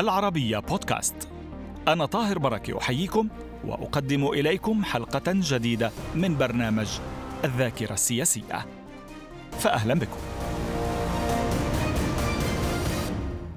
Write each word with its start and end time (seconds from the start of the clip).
العربية 0.00 0.58
بودكاست. 0.58 1.28
أنا 1.88 2.06
طاهر 2.06 2.38
بركة 2.38 2.78
أحييكم 2.78 3.28
وأقدم 3.64 4.28
إليكم 4.28 4.84
حلقة 4.84 5.22
جديدة 5.26 5.90
من 6.14 6.36
برنامج 6.36 6.88
الذاكرة 7.44 7.92
السياسية. 7.92 8.66
فأهلا 9.58 9.94
بكم. 9.94 10.18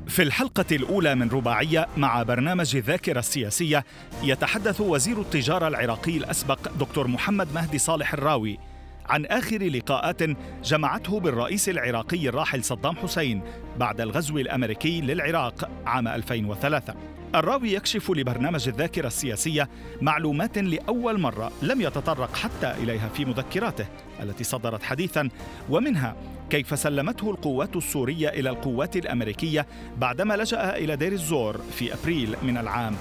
في 0.07 0.23
الحلقة 0.23 0.65
الأولى 0.71 1.15
من 1.15 1.29
رباعية 1.29 1.87
مع 1.97 2.23
برنامج 2.23 2.75
الذاكرة 2.75 3.19
السياسية 3.19 3.85
يتحدث 4.23 4.81
وزير 4.81 5.21
التجارة 5.21 5.67
العراقي 5.67 6.17
الأسبق 6.17 6.59
دكتور 6.79 7.07
محمد 7.07 7.53
مهدي 7.53 7.77
صالح 7.77 8.13
الراوي 8.13 8.59
عن 9.05 9.25
آخر 9.25 9.57
لقاءات 9.63 10.21
جمعته 10.63 11.19
بالرئيس 11.19 11.69
العراقي 11.69 12.29
الراحل 12.29 12.63
صدام 12.63 12.95
حسين 12.95 13.41
بعد 13.77 14.01
الغزو 14.01 14.37
الأمريكي 14.37 15.01
للعراق 15.01 15.69
عام 15.85 16.07
2003 16.07 16.93
الراوي 17.35 17.73
يكشف 17.73 18.11
لبرنامج 18.11 18.67
الذاكرة 18.67 19.07
السياسية 19.07 19.69
معلومات 20.01 20.57
لأول 20.57 21.19
مرة 21.19 21.51
لم 21.61 21.81
يتطرق 21.81 22.35
حتى 22.35 22.71
إليها 22.71 23.09
في 23.09 23.25
مذكراته 23.25 23.85
التي 24.23 24.43
صدرت 24.43 24.83
حديثا 24.83 25.29
ومنها 25.69 26.15
كيف 26.49 26.79
سلمته 26.79 27.31
القوات 27.31 27.75
السورية 27.75 28.29
إلى 28.29 28.49
القوات 28.49 28.95
الأمريكية 28.95 29.65
بعدما 29.97 30.33
لجأ 30.33 30.75
إلى 30.75 30.95
دير 30.95 31.11
الزور 31.11 31.57
في 31.57 31.93
أبريل 31.93 32.35
من 32.43 32.57
العام 32.57 32.95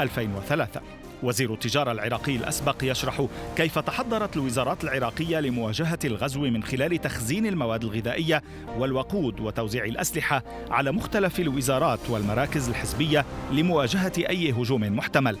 2003 0.00 0.80
وزير 1.22 1.52
التجارة 1.52 1.92
العراقي 1.92 2.36
الأسبق 2.36 2.76
يشرح 2.82 3.26
كيف 3.56 3.78
تحضرت 3.78 4.36
الوزارات 4.36 4.84
العراقية 4.84 5.40
لمواجهة 5.40 5.98
الغزو 6.04 6.40
من 6.40 6.62
خلال 6.62 7.00
تخزين 7.00 7.46
المواد 7.46 7.84
الغذائية 7.84 8.42
والوقود 8.78 9.40
وتوزيع 9.40 9.84
الأسلحة 9.84 10.42
على 10.70 10.92
مختلف 10.92 11.40
الوزارات 11.40 12.00
والمراكز 12.08 12.68
الحزبية 12.68 13.24
لمواجهة 13.52 14.12
أي 14.18 14.52
هجوم 14.52 14.96
محتمل. 14.96 15.38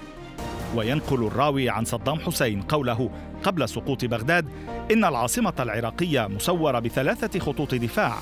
وينقل 0.74 1.26
الراوي 1.26 1.70
عن 1.70 1.84
صدام 1.84 2.20
حسين 2.20 2.62
قوله 2.62 3.10
قبل 3.42 3.68
سقوط 3.68 4.04
بغداد 4.04 4.48
إن 4.92 5.04
العاصمة 5.04 5.52
العراقية 5.60 6.26
مسورة 6.26 6.78
بثلاثة 6.78 7.40
خطوط 7.40 7.74
دفاع 7.74 8.14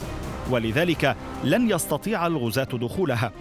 ولذلك 0.51 1.17
لن 1.45 1.71
يستطيع 1.71 2.27
الغزاة 2.27 2.65
دخولها. 2.65 3.33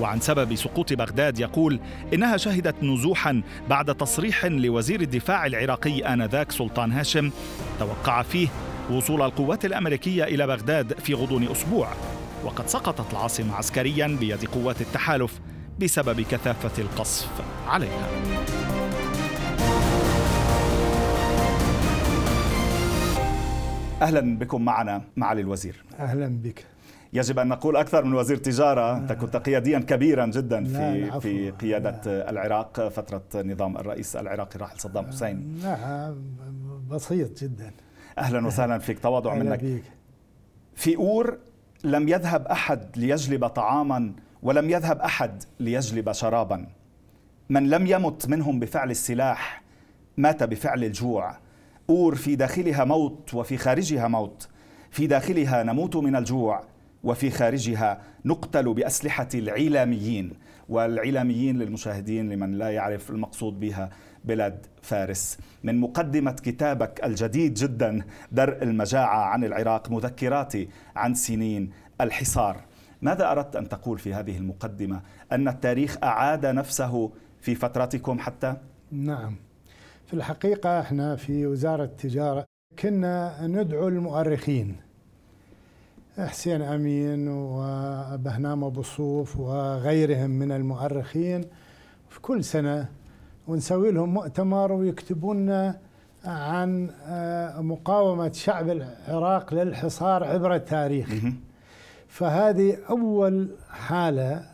وعن 0.00 0.20
سبب 0.20 0.54
سقوط 0.54 0.92
بغداد 0.92 1.38
يقول 1.38 1.80
إنها 2.14 2.36
شهدت 2.36 2.82
نزوحا 2.82 3.42
بعد 3.68 3.94
تصريح 3.94 4.44
لوزير 4.44 5.00
الدفاع 5.00 5.46
العراقي 5.46 6.00
آنذاك 6.00 6.52
سلطان 6.52 6.92
هاشم. 6.92 7.30
توقع 7.78 8.22
فيه 8.22 8.48
وصول 8.90 9.22
القوات 9.22 9.64
الأمريكية 9.64 10.24
إلى 10.24 10.46
بغداد 10.46 10.98
في 10.98 11.14
غضون 11.14 11.48
أسبوع. 11.48 11.88
وقد 12.44 12.66
سقطت 12.66 13.12
العاصمة 13.12 13.54
عسكريا 13.54 14.16
بيد 14.20 14.44
قوات 14.44 14.80
التحالف 14.80 15.40
بسبب 15.80 16.20
كثافة 16.20 16.82
القصف 16.82 17.28
عليها. 17.68 18.08
أهلا 24.02 24.38
بكم 24.38 24.64
معنا 24.64 25.02
معالي 25.16 25.40
الوزير. 25.40 25.84
أهلا 25.98 26.28
بك. 26.42 26.64
يجب 27.12 27.38
أن 27.38 27.48
نقول 27.48 27.76
أكثر 27.76 28.04
من 28.04 28.14
وزير 28.14 28.36
تجارة 28.36 28.96
انت 28.96 29.12
كنت 29.12 29.36
قياديا 29.36 29.78
كبيرا 29.78 30.26
جدا 30.26 30.64
في 30.64 31.20
في 31.20 31.50
قيادة 31.50 32.30
العراق 32.30 32.88
فترة 32.88 33.42
نظام 33.42 33.76
الرئيس 33.76 34.16
العراقي 34.16 34.56
الراحل 34.56 34.80
صدام 34.80 35.06
حسين. 35.06 35.60
لا 35.62 36.14
بسيط 36.90 37.42
جدا. 37.42 37.72
أهلا 38.18 38.46
وسهلا 38.46 38.78
فيك 38.78 38.98
تواضع 38.98 39.34
منك. 39.34 39.60
بيك. 39.60 39.82
في 40.74 40.96
أور 40.96 41.38
لم 41.84 42.08
يذهب 42.08 42.46
أحد 42.46 42.96
ليجلب 42.96 43.46
طعاما 43.46 44.12
ولم 44.42 44.70
يذهب 44.70 44.98
أحد 45.00 45.42
ليجلب 45.60 46.12
شرابا. 46.12 46.66
من 47.50 47.70
لم 47.70 47.86
يمت 47.86 48.28
منهم 48.28 48.60
بفعل 48.60 48.90
السلاح 48.90 49.62
مات 50.16 50.42
بفعل 50.42 50.84
الجوع. 50.84 51.36
أور 51.90 52.14
في 52.14 52.36
داخلها 52.36 52.84
موت 52.84 53.34
وفي 53.34 53.56
خارجها 53.56 54.08
موت. 54.08 54.48
في 54.90 55.06
داخلها 55.06 55.62
نموت 55.62 55.96
من 55.96 56.16
الجوع. 56.16 56.69
وفي 57.04 57.30
خارجها 57.30 58.00
نقتل 58.24 58.74
بأسلحة 58.74 59.28
العيلاميين 59.34 60.32
والعلاميين 60.68 61.58
للمشاهدين 61.58 62.32
لمن 62.32 62.52
لا 62.52 62.70
يعرف 62.70 63.10
المقصود 63.10 63.60
بها 63.60 63.90
بلاد 64.24 64.66
فارس. 64.82 65.38
من 65.64 65.80
مقدمة 65.80 66.32
كتابك 66.32 67.04
الجديد 67.04 67.54
جدا 67.54 68.02
درء 68.32 68.62
المجاعة 68.62 69.24
عن 69.24 69.44
العراق 69.44 69.90
مذكراتي 69.90 70.68
عن 70.96 71.14
سنين 71.14 71.70
الحصار. 72.00 72.60
ماذا 73.02 73.30
أردت 73.30 73.56
أن 73.56 73.68
تقول 73.68 73.98
في 73.98 74.14
هذه 74.14 74.36
المقدمة؟ 74.36 75.00
أن 75.32 75.48
التاريخ 75.48 75.96
أعاد 76.02 76.46
نفسه 76.46 77.10
في 77.40 77.54
فترتكم 77.54 78.18
حتى؟ 78.18 78.56
نعم. 78.92 79.36
في 80.06 80.14
الحقيقة 80.14 80.80
إحنا 80.80 81.16
في 81.16 81.46
وزارة 81.46 81.84
التجارة 81.84 82.44
كنا 82.78 83.46
ندعو 83.46 83.88
المؤرخين. 83.88 84.76
حسين 86.26 86.62
أمين 86.62 87.28
وبهنام 87.28 88.64
أبو 88.64 88.82
صوف 88.82 89.36
وغيرهم 89.36 90.30
من 90.30 90.52
المؤرخين 90.52 91.44
في 92.08 92.20
كل 92.20 92.44
سنة 92.44 92.88
ونسوي 93.48 93.90
لهم 93.90 94.14
مؤتمر 94.14 94.72
ويكتبون 94.72 95.72
عن 96.24 96.90
آه، 97.06 97.60
مقاومة 97.60 98.32
شعب 98.32 98.68
العراق 98.70 99.54
للحصار 99.54 100.24
عبر 100.24 100.54
التاريخ. 100.54 101.08
فهذه 102.08 102.76
أول 102.90 103.48
حالة 103.70 104.44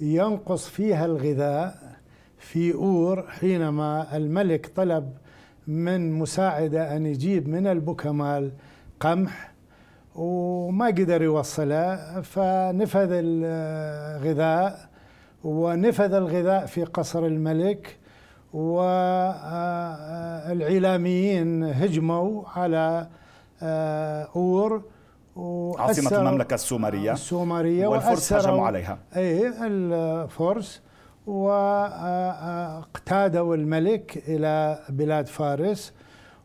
ينقص 0.00 0.68
فيها 0.68 1.04
الغذاء 1.04 1.94
في 2.38 2.74
أور 2.74 3.22
حينما 3.28 4.16
الملك 4.16 4.66
طلب 4.76 5.12
من 5.66 6.12
مساعده 6.12 6.96
أن 6.96 7.06
يجيب 7.06 7.48
من 7.48 7.66
البكمال 7.66 8.52
قمح 9.00 9.53
وما 10.14 10.86
قدر 10.86 11.22
يوصله 11.22 12.20
فنفذ 12.20 13.08
الغذاء 13.12 14.88
ونفذ 15.44 16.12
الغذاء 16.14 16.66
في 16.66 16.84
قصر 16.84 17.26
الملك 17.26 17.98
والعلاميين 20.54 21.64
هجموا 21.64 22.42
على 22.56 23.08
آه، 23.62 24.28
أور 24.36 24.82
عاصمة 25.78 26.18
المملكة 26.18 26.54
السومرية. 26.54 27.12
السومرية 27.12 27.86
والفرس 27.86 28.32
هجموا 28.32 28.66
عليها. 28.66 28.98
اي 29.16 29.52
الفرس 29.66 30.82
واقتادوا 32.26 33.54
الملك 33.56 34.22
إلى 34.28 34.78
بلاد 34.88 35.26
فارس. 35.26 35.92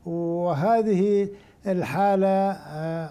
وهذه 0.05 1.29
الحالة 1.67 2.27
آه، 2.27 3.09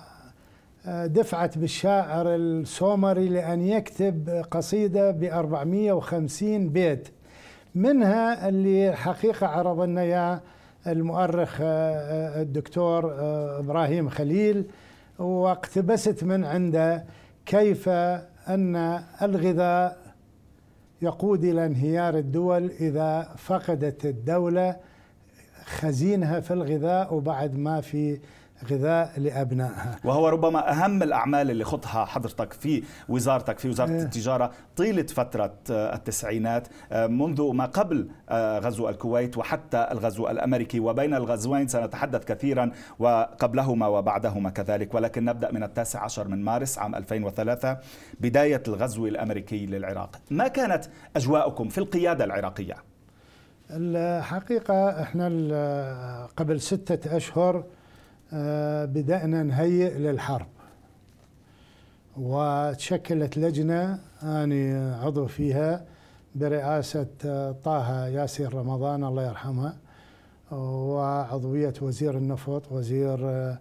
دفعت 0.87 1.59
بالشاعر 1.59 2.35
السومري 2.35 3.29
لأن 3.29 3.61
يكتب 3.61 4.45
قصيدة 4.51 5.11
ب 5.11 5.25
450 5.25 6.69
بيت. 6.69 7.09
منها 7.75 8.49
اللي 8.49 8.97
حقيقة 8.97 9.47
عرض 9.47 9.81
لنا 9.81 10.01
إياه 10.01 10.41
المؤرخ 10.87 11.59
آه، 11.61 12.43
الدكتور 12.43 13.13
آه، 13.13 13.59
إبراهيم 13.59 14.09
خليل 14.09 14.67
واقتبست 15.19 16.25
من 16.25 16.45
عنده 16.45 17.05
كيف 17.47 17.89
أن 18.49 19.03
الغذاء 19.23 19.99
يقود 21.03 21.45
إلى 21.45 21.67
انهيار 21.67 22.19
الدول 22.19 22.71
إذا 22.81 23.35
فقدت 23.37 24.07
الدولة 24.07 24.77
خزينها 25.65 26.41
في 26.41 26.51
الغذاء 26.51 27.15
وبعد 27.15 27.59
ما 27.59 27.81
في 27.81 28.21
غذاء 28.71 29.21
لأبنائها. 29.21 29.97
وهو 30.05 30.29
ربما 30.29 30.71
أهم 30.71 31.03
الأعمال 31.03 31.51
اللي 31.51 31.65
خضها 31.65 32.05
حضرتك 32.05 32.53
في 32.53 32.83
وزارتك 33.09 33.59
في 33.59 33.69
وزارة 33.69 33.91
إيه. 33.91 34.03
التجارة 34.03 34.51
طيلة 34.77 35.03
فترة 35.03 35.55
آه، 35.71 35.95
التسعينات 35.95 36.69
آه، 36.93 37.07
منذ 37.07 37.53
ما 37.53 37.67
قبل 37.67 38.09
آه، 38.29 38.59
غزو 38.59 38.89
الكويت 38.89 39.39
وحتى 39.39 39.89
الغزو 39.91 40.29
الأمريكي. 40.29 40.81
وبين 40.81 41.15
الغزوين 41.15 41.69
سنتحدث 41.69 42.25
كثيرا 42.25 42.71
وقبلهما 42.99 43.87
وبعدهما 43.87 44.51
كذلك. 44.51 44.95
ولكن 44.95 45.25
نبدأ 45.25 45.53
من 45.53 45.63
التاسع 45.63 46.05
عشر 46.05 46.29
من 46.29 46.45
مارس 46.45 46.79
عام 46.79 46.95
2003 46.95 47.79
بداية 48.21 48.63
الغزو 48.69 49.07
الأمريكي 49.07 49.67
للعراق. 49.67 50.17
ما 50.31 50.49
كانت 50.49 50.85
أجواءكم 51.17 51.69
في 51.69 51.79
القيادة 51.79 52.25
العراقية؟ 52.25 52.75
الحقيقة 53.71 55.03
إحنا 55.03 55.29
قبل 56.37 56.61
ستة 56.61 57.17
أشهر 57.17 57.65
بدأنا 58.87 59.43
نهيئ 59.43 59.99
للحرب. 59.99 60.47
وتشكلت 62.17 63.39
لجنة 63.39 63.99
أنا 64.23 64.97
عضو 65.03 65.27
فيها 65.27 65.85
برئاسة 66.35 67.07
آه، 67.25 67.55
طه 67.65 68.07
ياسر 68.07 68.55
رمضان 68.55 69.05
الله 69.05 69.29
يرحمها 69.29 69.77
وعضوية 70.53 71.75
وزير 71.83 72.17
النفط 72.17 72.73
وزير 72.73 73.19
آه، 73.23 73.59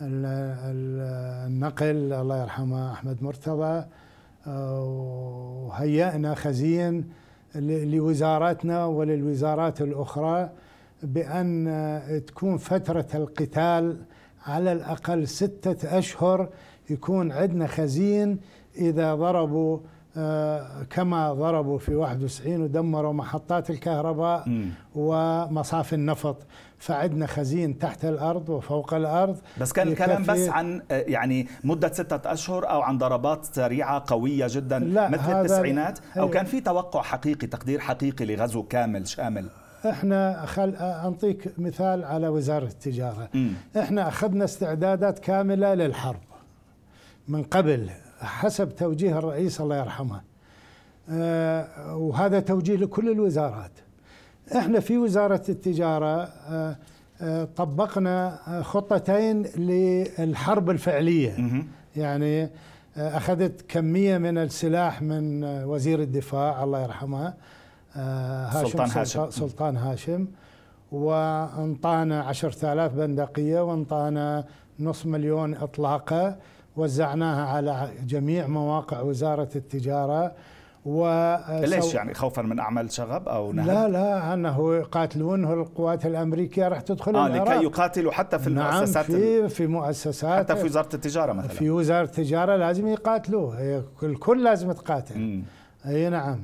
النقل 0.00 2.12
الله 2.12 2.42
يرحمه 2.42 2.92
أحمد 2.92 3.22
مرتضى. 3.22 3.84
وهيأنا 4.46 6.34
خزين 6.34 7.08
لوزاراتنا 7.54 8.84
وللوزارات 8.84 9.82
الأخرى. 9.82 10.50
بأن 11.04 12.22
تكون 12.26 12.56
فترة 12.56 13.06
القتال 13.14 13.96
على 14.46 14.72
الأقل 14.72 15.28
ستة 15.28 15.98
أشهر 15.98 16.48
يكون 16.90 17.32
عندنا 17.32 17.66
خزين 17.66 18.38
إذا 18.76 19.14
ضربوا 19.14 19.78
آه، 20.16 20.82
كما 20.90 21.32
ضربوا 21.32 21.78
في 21.78 21.94
91 21.94 22.62
ودمروا 22.62 23.12
محطات 23.12 23.70
الكهرباء 23.70 24.48
م. 24.48 24.70
ومصافي 24.94 25.92
النفط. 25.92 26.46
فعندنا 26.78 27.26
خزين 27.26 27.78
تحت 27.78 28.04
الأرض 28.04 28.48
وفوق 28.48 28.94
الأرض. 28.94 29.36
بس 29.60 29.72
كان 29.72 29.88
الكلام 29.88 30.22
بس 30.22 30.48
عن 30.48 30.82
آه، 30.90 31.04
يعني 31.06 31.48
مدة 31.64 31.92
ستة 31.92 32.32
أشهر 32.32 32.70
أو 32.70 32.80
عن 32.80 32.98
ضربات 32.98 33.44
سريعة 33.44 34.04
قوية 34.06 34.46
جدا 34.48 34.78
لا 34.78 35.08
مثل 35.08 35.40
التسعينات؟ 35.40 35.98
أو 36.18 36.30
كان 36.30 36.44
في 36.44 36.60
توقع 36.60 37.02
حقيقي 37.02 37.46
تقدير 37.46 37.80
حقيقي 37.80 38.24
لغزو 38.24 38.62
كامل 38.62 39.08
شامل؟ 39.08 39.48
إحنا 39.86 40.46
خل 40.46 40.74
انطيك 40.78 41.52
مثال 41.58 42.04
على 42.04 42.28
وزارة 42.28 42.66
التجارة. 42.66 43.28
م. 43.34 43.48
إحنا 43.78 44.08
اخذنا 44.08 44.44
استعدادات 44.44 45.18
كاملة 45.18 45.74
للحرب 45.74 46.20
من 47.28 47.42
قبل 47.42 47.90
حسب 48.20 48.74
توجيه 48.76 49.18
الرئيس 49.18 49.60
الله 49.60 49.76
يرحمه. 49.78 50.20
آه 51.10 51.96
وهذا 51.96 52.40
توجيه 52.40 52.76
لكل 52.76 53.10
الوزارات. 53.10 53.70
إحنا 54.56 54.80
في 54.80 54.98
وزارة 54.98 55.42
التجارة 55.48 56.22
آه 56.22 56.76
آه 57.20 57.48
طبقنا 57.56 58.38
خطتين 58.62 59.42
للحرب 59.42 60.70
الفعلية. 60.70 61.64
يعني 61.96 62.50
أخذت 62.96 63.64
كمية 63.68 64.18
من 64.18 64.38
السلاح 64.38 65.02
من 65.02 65.44
وزير 65.44 66.00
الدفاع 66.02 66.64
الله 66.64 66.82
يرحمه 66.82 67.34
هاشم 67.96 68.68
سلطان 68.68 68.90
هاشم. 68.90 69.30
سلطان 69.30 69.76
هاشم. 69.76 70.26
وأنطانا 70.92 72.22
عشرة 72.22 72.72
آلاف 72.72 72.92
بندقية 72.92 73.60
وأنطانا 73.60 74.44
نصف 74.80 75.06
مليون 75.06 75.54
إطلاقة. 75.54 76.36
وزعناها 76.76 77.46
على 77.46 77.88
جميع 78.06 78.46
مواقع 78.46 79.00
وزارة 79.00 79.48
التجارة. 79.56 80.32
و 80.86 81.06
ليش 81.50 81.94
يعني؟ 81.94 82.14
خوفا 82.14 82.42
من 82.42 82.58
أعمال 82.58 82.92
شغب 82.92 83.28
أو 83.28 83.52
نهب؟ 83.52 83.66
لا 83.66 83.88
لا 83.88 84.34
أنه 84.34 84.74
يقاتلونه 84.74 85.52
القوات 85.52 86.06
الأمريكية 86.06 86.68
راح 86.68 86.80
تدخل 86.80 87.16
آه 87.16 87.26
العراق. 87.26 87.48
لكي 87.56 87.64
يقاتلوا 87.64 88.12
حتى 88.12 88.38
في 88.38 88.50
نعم 88.50 88.74
المؤسسات 88.74 89.04
في 89.04 89.48
في 89.48 89.66
مؤسسات 89.66 90.38
حتى 90.38 90.56
في 90.56 90.64
وزارة 90.64 90.94
التجارة 90.94 91.32
مثلا. 91.32 91.48
في 91.48 91.70
وزارة 91.70 92.04
التجارة 92.04 92.56
لازم 92.56 92.86
يقاتلوه. 92.86 93.84
الكل 94.02 94.44
لازم 94.44 94.72
تقاتل. 94.72 95.42
أي 95.86 96.08
نعم. 96.10 96.38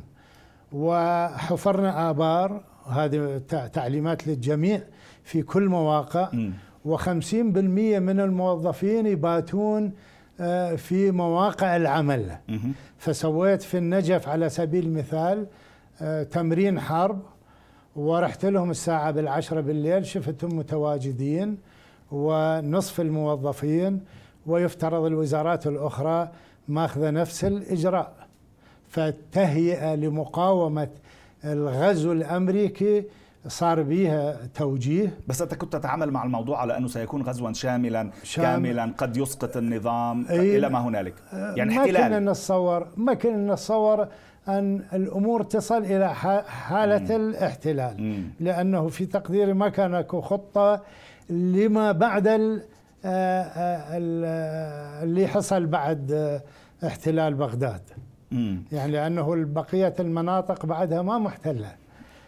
وحفرنا 0.73 2.11
آبار 2.11 2.63
هذه 2.89 3.41
تعليمات 3.73 4.29
للجميع 4.29 4.81
في 5.25 5.43
كل 5.43 5.69
مواقع. 5.69 6.29
و50% 6.89 7.35
من 7.99 8.21
الموظفين 8.21 9.07
يباتون 9.07 9.93
آه، 10.41 10.75
في 10.75 11.11
مواقع 11.11 11.77
العمل. 11.77 12.37
فسويت 12.99 13.63
في 13.63 13.79
النجف 13.79 14.29
على 14.29 14.49
سبيل 14.49 14.87
المثال 14.87 15.47
آه، 16.03 16.23
تمرين 16.23 16.81
حرب 16.81 17.23
ورحت 17.97 18.45
لهم 18.47 18.71
الساعة 18.71 19.11
بالعشرة 19.11 19.61
بالليل 19.61 20.07
شفتهم 20.07 20.57
متواجدين 20.59 21.59
ونصف 22.13 23.01
الموظفين 23.01 24.01
ويفترض 24.47 25.05
الوزارات 25.05 25.67
الأخرى 25.67 26.29
ماخذة 26.69 27.11
نفس 27.11 27.45
الإجراء. 27.45 28.13
فالتهيئة 28.91 29.95
لمقاومة 29.95 30.89
الغزو 31.45 32.13
الأمريكي 32.13 33.05
صار 33.49 33.83
بيها 33.83 34.37
توجيه. 34.55 35.19
بس 35.29 35.43
أنت 35.43 35.55
كنت 35.55 35.73
تتعامل 35.73 36.11
مع 36.11 36.25
الموضوع 36.25 36.61
على 36.61 36.77
أنه 36.77 36.89
سيكون 36.89 37.23
غزوا 37.23 37.53
شاملا 37.53 38.11
شام 38.23 38.45
كاملا 38.45 38.93
قد 38.99 39.17
يسقط 39.17 39.57
النظام 39.57 40.27
إلى 40.31 40.69
ما 40.69 40.79
هنالك. 40.79 41.15
يعني 41.33 41.75
ما 41.75 41.87
كنا 41.87 42.19
نتصور 42.19 42.87
ما 42.97 43.15
كنا 43.15 43.55
نتصور 43.55 44.09
أن 44.49 44.83
الأمور 44.93 45.43
تصل 45.43 45.83
إلى 45.85 46.15
حالة 46.45 47.19
مم. 47.19 47.25
الاحتلال. 47.29 48.03
مم. 48.03 48.23
لأنه 48.41 48.89
في 48.89 49.07
تقديري 49.07 49.53
ما 49.53 49.69
كان 49.69 50.03
خطه 50.03 50.83
لما 51.31 51.93
بعد 51.93 52.27
آه، 52.29 52.63
آه، 53.05 53.99
اللي 55.03 55.27
حصل 55.27 55.67
بعد 55.67 56.13
آه، 56.13 56.43
احتلال 56.87 57.35
بغداد. 57.35 57.83
مم. 58.33 58.63
يعني 58.73 58.93
لأنه 58.93 59.45
بقية 59.45 59.95
المناطق 60.01 60.67
بعدها 60.67 61.03
ما 61.03 61.19
محتلة. 61.19 61.75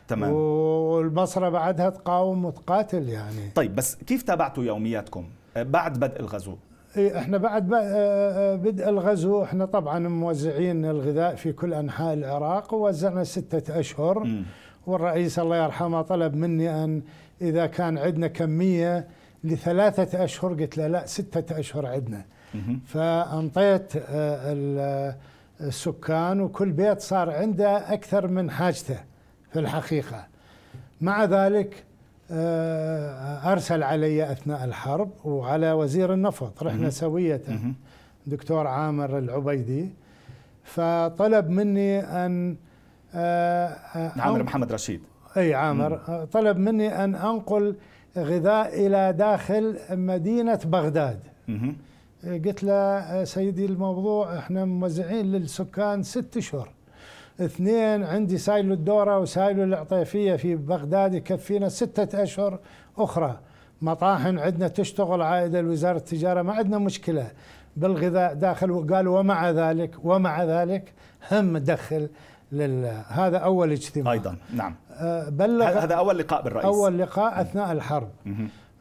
تمام. 0.09 0.33
والبصره 0.33 1.49
بعدها 1.49 1.91
تقاوم 1.91 2.45
وتقاتل 2.45 3.09
يعني. 3.09 3.51
طيب 3.55 3.75
بس 3.75 3.95
كيف 3.95 4.23
تابعتوا 4.23 4.65
يومياتكم؟ 4.65 5.25
بعد 5.57 6.01
بدء 6.01 6.21
الغزو؟ 6.21 6.57
إيه، 6.97 7.19
إحنا 7.19 7.39
بعد 7.39 7.73
آه، 7.73 7.79
آه، 7.83 8.57
بدء 8.57 8.89
الغزو 8.89 9.43
إحنا 9.43 9.65
طبعا 9.65 9.99
موزعين 9.99 10.85
الغذاء 10.85 11.35
في 11.35 11.53
كل 11.53 11.75
أنحاء 11.75 12.15
العراق. 12.15 12.75
ووزعنا 12.75 13.25
ستة 13.25 13.81
أشهر. 13.81 14.25
م. 14.25 14.45
والرئيس 14.87 15.39
الله 15.39 15.65
يرحمه 15.65 16.03
طلب 16.03 16.35
مني 16.35 16.85
أن 16.85 17.03
إذا 17.43 17.67
كان 17.67 17.99
عندنا 17.99 18.27
كمية 18.27 19.07
لثلاثة 19.45 20.25
أشهر 20.25 20.53
قلت 20.55 20.79
له 20.79 20.87
لا 20.87 21.07
ستة 21.07 21.59
أشهر 21.59 21.87
عندنا. 21.87 22.25
فأنطيت 22.87 23.93
آه، 23.97 25.15
السكان 25.63 26.41
وكل 26.41 26.73
بيت 26.73 27.01
صار 27.01 27.31
عنده 27.31 27.93
أكثر 27.93 28.27
من 28.27 28.51
حاجته 28.51 28.99
في 29.53 29.59
الحقيقة. 29.59 30.27
مع 31.01 31.25
ذلك 31.25 31.85
آه، 32.31 33.53
أرسل 33.53 33.83
علي 33.83 34.33
أثناء 34.33 34.65
الحرب 34.65 35.11
وعلى 35.25 35.73
وزير 35.73 36.13
النفط 36.15 36.63
رحنا 36.63 36.91
سوية 36.91 37.43
دكتور 38.27 38.67
عامر 38.67 39.19
العبيدي. 39.19 39.91
فطلب 40.65 41.51
مني 41.51 42.01
أن 42.01 42.57
آه، 43.15 43.67
آه، 43.67 44.21
عامر 44.21 44.43
محمد 44.43 44.73
رشيد. 44.73 45.01
أي 45.37 45.55
عامر. 45.55 45.97
طلب 46.33 46.57
مني 46.57 47.05
أن 47.05 47.15
أنقل 47.15 47.77
غذاء 48.17 48.87
إلى 48.87 49.13
داخل 49.13 49.79
مدينة 49.91 50.59
بغداد. 50.65 51.21
قلت 52.25 52.65
له 52.65 53.25
سيدي 53.25 53.67
الموضوع 53.67 54.39
إحنا 54.39 54.65
موزعين 54.65 55.33
للسكان 55.33 56.03
ست 56.03 56.37
اشهر 56.37 56.69
اثنين 57.41 58.05
عندي 58.05 58.39
سايلو 58.39 58.75
الدورة 58.75 59.19
وسايلو 59.19 59.65
العطيفية 59.65 60.37
في 60.37 60.57
بغداد 60.57 61.15
يكفينا 61.15 61.69
ستة 61.69 62.23
أشهر 62.23 62.59
أخرى. 62.99 63.39
مطاحن 63.83 64.39
عندنا 64.39 64.69
تشتغل 64.69 65.23
عائدة 65.23 65.61
لوزارة 65.61 65.97
التجارة 65.97 66.43
ما 66.43 66.53
عندنا 66.53 66.79
مشكلة. 66.79 67.31
بالغذاء 67.77 68.35
داخل 68.35 68.71
وقالوا 68.71 69.19
ومع 69.19 69.51
ذلك 69.51 69.95
ومع 70.05 70.45
ذلك 70.45 70.93
هم 71.33 71.59
دخل 71.59 72.09
لل... 72.53 73.03
هذا 73.09 73.39
أول 73.39 73.73
اجتماع. 73.73 74.13
أيضا 74.13 74.37
نعم. 74.55 74.75
أه 74.91 75.29
بلغ 75.29 75.67
هذا 75.67 75.95
أول 75.95 76.19
لقاء 76.19 76.43
بالرئيس. 76.43 76.65
أول 76.65 76.99
لقاء 76.99 77.41
أثناء 77.41 77.73
الحرب. 77.73 78.09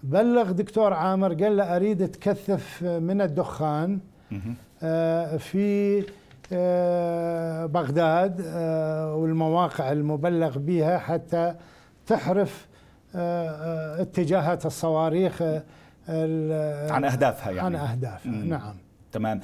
بلغ 0.03 0.51
دكتور 0.51 0.93
عامر 0.93 1.33
قال 1.33 1.57
له 1.57 1.75
أريد 1.75 2.07
تكثف 2.07 2.83
من 2.83 3.21
الدخان 3.21 3.99
أه 4.83 5.37
في 5.37 6.03
آه، 6.53 7.65
بغداد 7.65 8.41
آه، 8.45 9.15
والمواقع 9.15 9.91
المبلغ 9.91 10.57
بها 10.57 10.97
حتى 10.97 11.55
تحرف 12.07 12.67
آه، 13.15 14.01
اتجاهات 14.01 14.65
الصواريخ 14.65 15.41
عن 16.09 17.03
أهدافها 17.05 17.51
يعني. 17.51 17.59
عن 17.59 17.75
اهدافها. 17.75 18.31
نعم. 18.31 18.75
تمام. 19.11 19.39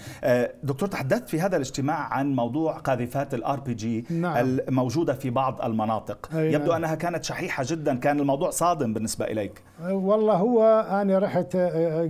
دكتور 0.63 0.89
تحدثت 0.89 1.29
في 1.29 1.41
هذا 1.41 1.55
الاجتماع 1.55 2.13
عن 2.13 2.35
موضوع 2.35 2.77
قاذفات 2.77 3.33
ال 3.33 3.59
RPG 3.59 4.05
الموجودة 4.11 5.13
في 5.13 5.29
بعض 5.29 5.61
المناطق. 5.61 6.29
أي 6.35 6.53
يبدو 6.53 6.71
نعم. 6.71 6.75
أنها 6.75 6.95
كانت 6.95 7.23
شحيحة 7.23 7.63
جدا 7.67 7.95
كان 7.95 8.19
الموضوع 8.19 8.49
صادم 8.49 8.93
بالنسبة 8.93 9.25
إليك. 9.25 9.61
والله 9.89 10.33
هو 10.33 10.87
أنا 11.01 11.19
رحت 11.19 11.55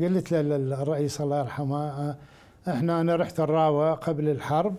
قلت 0.01 0.31
للرئيس 0.31 1.21
الله 1.21 1.39
يرحمه 1.39 2.15
إحنا 2.67 3.01
أنا 3.01 3.15
رحت 3.15 3.39
الراوة 3.39 3.93
قبل 3.93 4.29
الحرب 4.29 4.75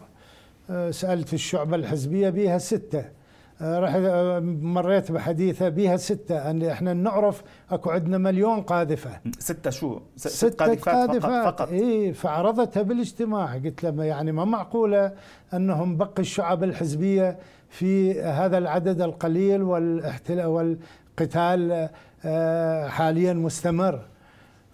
آه، 0.71 0.91
سألت 0.91 1.35
الشعبة 1.35 1.77
الحزبية 1.77 2.31
بيها 2.31 2.59
ستة. 2.59 2.99
آه، 2.99 3.03
آه، 3.03 3.18
مريت 3.61 5.13
بحديثة 5.13 5.69
بيها 5.69 5.97
ستة 5.97 6.51
أن 6.51 6.63
إحنا 6.63 6.93
نعرف 6.95 7.43
أكو 7.71 7.91
عندنا 7.91 8.19
مليون 8.19 8.61
قاذفة 8.63 9.11
ستة 9.39 9.71
شو؟ 9.71 10.01
ستة 10.17 10.67
قاذفات, 10.67 10.89
قاذفات 10.95 11.21
فقط, 11.45 11.59
فقط. 11.63 11.69
إيه 11.69 12.13
فعرضتها 12.13 12.83
بالاجتماع 12.83 13.55
قلت 13.55 13.85
لهم 13.85 14.01
يعني 14.01 14.33
ما 14.33 14.45
معقولة 14.45 15.13
أنهم 15.55 15.97
بقي 15.97 16.13
الشعب 16.19 16.65
الحزبية 16.65 17.39
في 17.69 18.23
هذا 18.23 18.59
العدد 18.59 19.01
القليل 19.01 19.63
والاحتلال 19.63 20.47
والقتال 20.47 21.89
حاليا 22.91 23.33
مستمر 23.33 24.01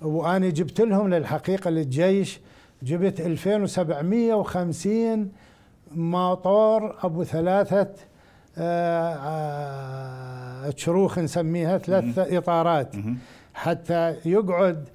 وأنا 0.03 0.49
جبت 0.51 0.81
لهم 0.81 1.15
للحقيقة 1.15 1.71
للجيش 1.71 2.41
جبت 2.83 3.21
2750 3.21 5.33
موتور 5.95 6.97
أبو 7.03 7.25
ثلاثة 7.25 7.89
شروخ 10.77 11.19
نسميها 11.19 11.79
ثلاث 11.79 12.19
إطارات. 12.19 12.95
حتى 13.55 14.17
يقعد 14.25 14.89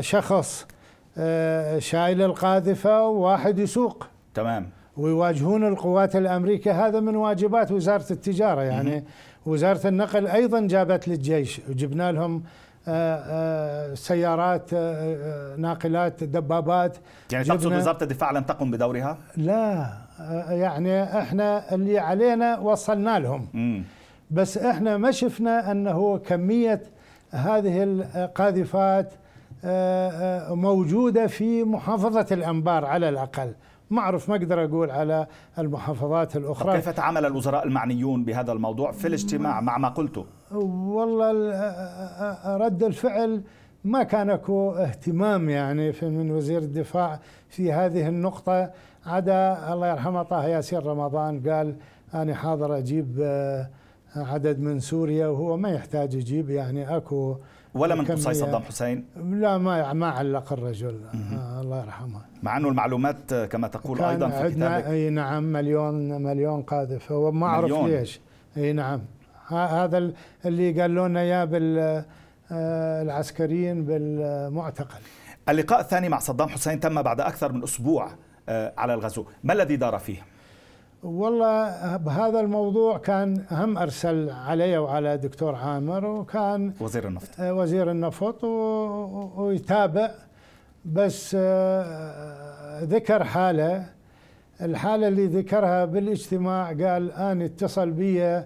شخص 0.00 0.66
شايل 1.78 2.22
القاذفة 2.22 3.06
وواحد 3.06 3.58
يسوق. 3.58 4.06
تمام. 4.34 4.70
ويواجهون 4.96 5.66
القوات 5.68 6.16
الأمريكية. 6.16 6.86
هذا 6.86 7.00
من 7.00 7.16
واجبات 7.16 7.72
وزارة 7.72 8.06
التجارة 8.10 8.60
يعني. 8.60 9.04
وزارة 9.46 9.86
النقل 9.86 10.26
أيضا 10.26 10.60
جابت 10.60 11.08
للجيش. 11.08 11.60
وجبنا 11.68 12.12
لهم 12.12 12.42
آه، 12.88 13.22
آه، 13.26 13.94
سيارات 13.94 14.70
آه، 14.72 15.56
ناقلات 15.56 16.24
دبابات. 16.24 16.96
يعني 17.32 17.44
تقصد 17.44 17.66
وزارة 17.66 18.02
الدفاع 18.02 18.30
لم 18.30 18.42
تقم 18.42 18.70
بدورها؟ 18.70 19.18
لا. 19.36 20.05
يعني 20.48 21.02
إحنا 21.18 21.74
اللي 21.74 21.98
علينا 21.98 22.58
وصلنا 22.58 23.18
لهم. 23.18 23.84
بس 24.30 24.58
إحنا 24.58 24.96
ما 24.96 25.10
شفنا 25.10 25.70
أنه 25.70 26.18
كمية 26.18 26.82
هذه 27.30 27.82
القاذفات 27.82 29.12
موجودة 30.50 31.26
في 31.26 31.64
محافظة 31.64 32.26
الأنبار 32.32 32.84
على 32.84 33.08
الأقل. 33.08 33.54
ما 33.90 34.00
أعرف 34.00 34.28
ما 34.28 34.36
أقدر 34.36 34.64
أقول 34.64 34.90
على 34.90 35.26
المحافظات 35.58 36.36
الأخرى. 36.36 36.72
كيف 36.72 36.88
تعامل 36.88 37.26
الوزراء 37.26 37.66
المعنيون 37.66 38.24
بهذا 38.24 38.52
الموضوع 38.52 38.92
في 38.92 39.08
الاجتماع 39.08 39.60
مع 39.60 39.78
ما 39.78 39.88
قلته 39.88 40.24
والله 40.52 41.30
رد 42.56 42.82
الفعل 42.82 43.42
ما 43.84 44.02
كان 44.02 44.30
أكو 44.30 44.70
اهتمام 44.70 45.48
يعني 45.48 45.92
من 46.02 46.30
وزير 46.30 46.58
الدفاع 46.58 47.20
في 47.48 47.72
هذه 47.72 48.08
النقطة. 48.08 48.70
عدا 49.06 49.72
الله 49.72 49.86
يرحمه 49.88 50.22
طه 50.22 50.44
ياسين 50.44 50.78
رمضان 50.78 51.50
قال 51.50 51.76
أنا 52.14 52.34
حاضر 52.34 52.78
أجيب 52.78 53.08
عدد 54.16 54.60
من 54.60 54.80
سوريا 54.80 55.26
وهو 55.26 55.56
ما 55.56 55.70
يحتاج 55.70 56.14
يجيب 56.14 56.50
يعني 56.50 56.96
أكو 56.96 57.36
ولا 57.74 57.94
من 57.94 58.04
قصي 58.04 58.34
صدام 58.34 58.62
حسين؟ 58.62 59.04
لا 59.16 59.58
ما 59.58 59.92
ما 59.92 60.08
علق 60.08 60.52
الرجل 60.52 61.00
آه 61.04 61.60
الله 61.60 61.82
يرحمه. 61.82 62.20
مع 62.42 62.56
أنه 62.56 62.68
المعلومات 62.68 63.34
كما 63.34 63.68
تقول 63.68 64.02
أيضا 64.02 64.28
في 64.28 64.50
كتابك. 64.50 64.86
أي 64.86 65.10
نعم 65.10 65.42
مليون 65.42 66.22
مليون 66.22 66.62
قاذف. 66.62 67.12
هو 67.12 67.32
ما 67.32 67.46
أعرف 67.46 67.72
ليش. 67.72 68.20
أي 68.56 68.72
نعم. 68.72 69.00
هذا 69.48 70.12
اللي 70.46 70.80
قالوا 70.80 71.08
لنا 71.08 71.20
إياه 71.20 71.44
بالعسكريين 72.50 73.84
بالمعتقل. 73.84 75.00
اللقاء 75.48 75.80
الثاني 75.80 76.08
مع 76.08 76.18
صدام 76.18 76.48
حسين 76.48 76.80
تم 76.80 77.02
بعد 77.02 77.20
أكثر 77.20 77.52
من 77.52 77.62
أسبوع. 77.62 78.06
آه، 78.06 78.16
على 78.48 78.94
الغزو. 78.94 79.24
ما 79.44 79.52
الذي 79.52 79.76
دار 79.76 79.98
فيه؟ 79.98 80.18
والله 81.02 81.96
بهذا 81.96 82.40
الموضوع 82.40 82.98
كان 82.98 83.44
هم 83.50 83.78
أرسل 83.78 84.30
علي 84.30 84.78
وعلى 84.78 85.16
دكتور 85.16 85.54
عامر 85.54 86.06
وكان 86.06 86.72
وزير 86.80 87.08
النفط. 87.08 87.40
آه، 87.40 87.54
وزير 87.54 87.90
النفط 87.90 88.44
ويتابع. 89.36 90.10
بس 90.84 91.36
آه، 91.40 92.84
ذكر 92.84 93.24
حالة. 93.24 93.84
الحالة 94.62 95.08
اللي 95.08 95.26
ذكرها 95.26 95.84
بالاجتماع 95.84 96.66
قال 96.68 97.12
أنا 97.12 97.44
اتصل 97.44 97.90
بي 97.90 98.42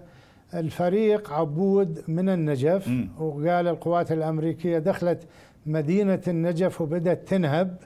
الفريق 0.53 1.33
عبود 1.33 2.03
من 2.07 2.29
النجف 2.29 2.87
م. 2.87 3.07
وقال 3.19 3.67
القوات 3.67 4.11
الأمريكية 4.11 4.79
دخلت 4.79 5.23
مدينة 5.65 6.21
النجف 6.27 6.81
وبدأت 6.81 7.27
تنهب. 7.27 7.77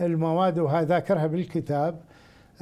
المواد 0.00 0.58
وهذا 0.58 0.86
ذاكرها 0.86 1.26
بالكتاب 1.26 2.00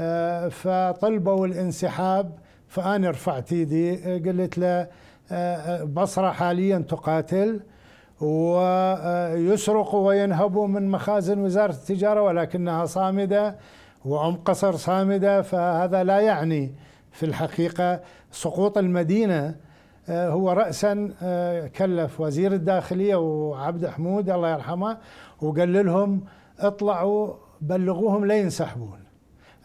آه، 0.01 0.49
فطلبوا 0.49 1.47
الانسحاب 1.47 2.31
فأنا 2.69 3.11
رفعت 3.11 3.53
ايدي 3.53 3.97
قلت 4.19 4.59
له 4.59 4.87
آه، 5.33 5.85
بصرة 5.85 6.31
حاليا 6.31 6.79
تقاتل 6.79 7.61
ويسرقوا 8.21 10.07
وينهبوا 10.09 10.67
من 10.67 10.89
مخازن 10.89 11.39
وزارة 11.39 11.73
التجارة 11.73 12.23
ولكنها 12.23 12.85
صامدة 12.85 13.57
وأم 14.05 14.37
قصر 14.37 14.77
صامدة 14.77 15.43
فهذا 15.43 16.05
لا 16.05 16.21
يعني 16.21 16.75
في 17.13 17.27
الحقيقة 17.27 18.01
سقوط 18.33 18.79
المدينة. 18.79 19.55
آه، 20.09 20.29
هو 20.29 20.53
رأسا 20.53 21.11
كلف 21.77 22.21
وزير 22.21 22.53
الداخلية 22.53 23.17
وعبد 23.17 23.87
حمود 23.87 24.31
الله 24.31 24.53
يرحمه 24.53 24.99
وقال 25.43 25.73
لهم 25.87 26.25
اطلعوا 26.59 27.35
بلغوهم 27.61 28.25
لا 28.25 28.35
ينسحبون. 28.35 28.99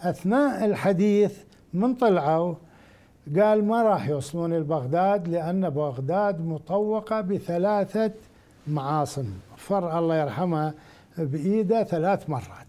أثناء 0.01 0.65
الحديث 0.65 1.37
من 1.73 1.95
طلعوا 1.95 2.55
قال 3.39 3.65
ما 3.65 3.83
راح 3.83 4.09
يوصلون 4.09 4.53
لبغداد 4.53 5.27
لأن 5.27 5.69
بغداد 5.69 6.41
مطوقة 6.41 7.21
بثلاثة 7.21 8.11
معاصم. 8.67 9.33
فر 9.57 9.99
الله 9.99 10.15
يرحمه 10.15 10.73
بإيده 11.17 11.83
ثلاث 11.83 12.29
مرات. 12.29 12.67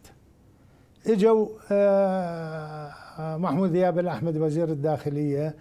إجوا 1.07 1.49
آه، 1.73 2.93
محمود 3.37 3.71
ذياب 3.71 3.99
الأحمد 3.99 4.37
وزير 4.37 4.69
الداخلية 4.69 5.55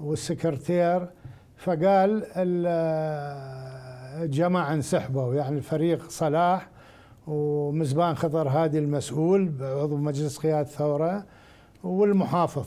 والسكرتير 0.00 1.06
فقال 1.56 2.24
الجماعه 4.22 4.74
انسحبوا 4.74 5.34
يعني 5.34 5.56
الفريق 5.56 6.10
صلاح 6.10 6.68
ومزبان 7.26 8.14
خضر 8.14 8.48
هادي 8.48 8.78
المسؤول 8.78 9.52
عضو 9.60 9.96
مجلس 9.96 10.38
قيادة 10.38 10.60
الثورة 10.60 11.24
والمحافظ. 11.84 12.66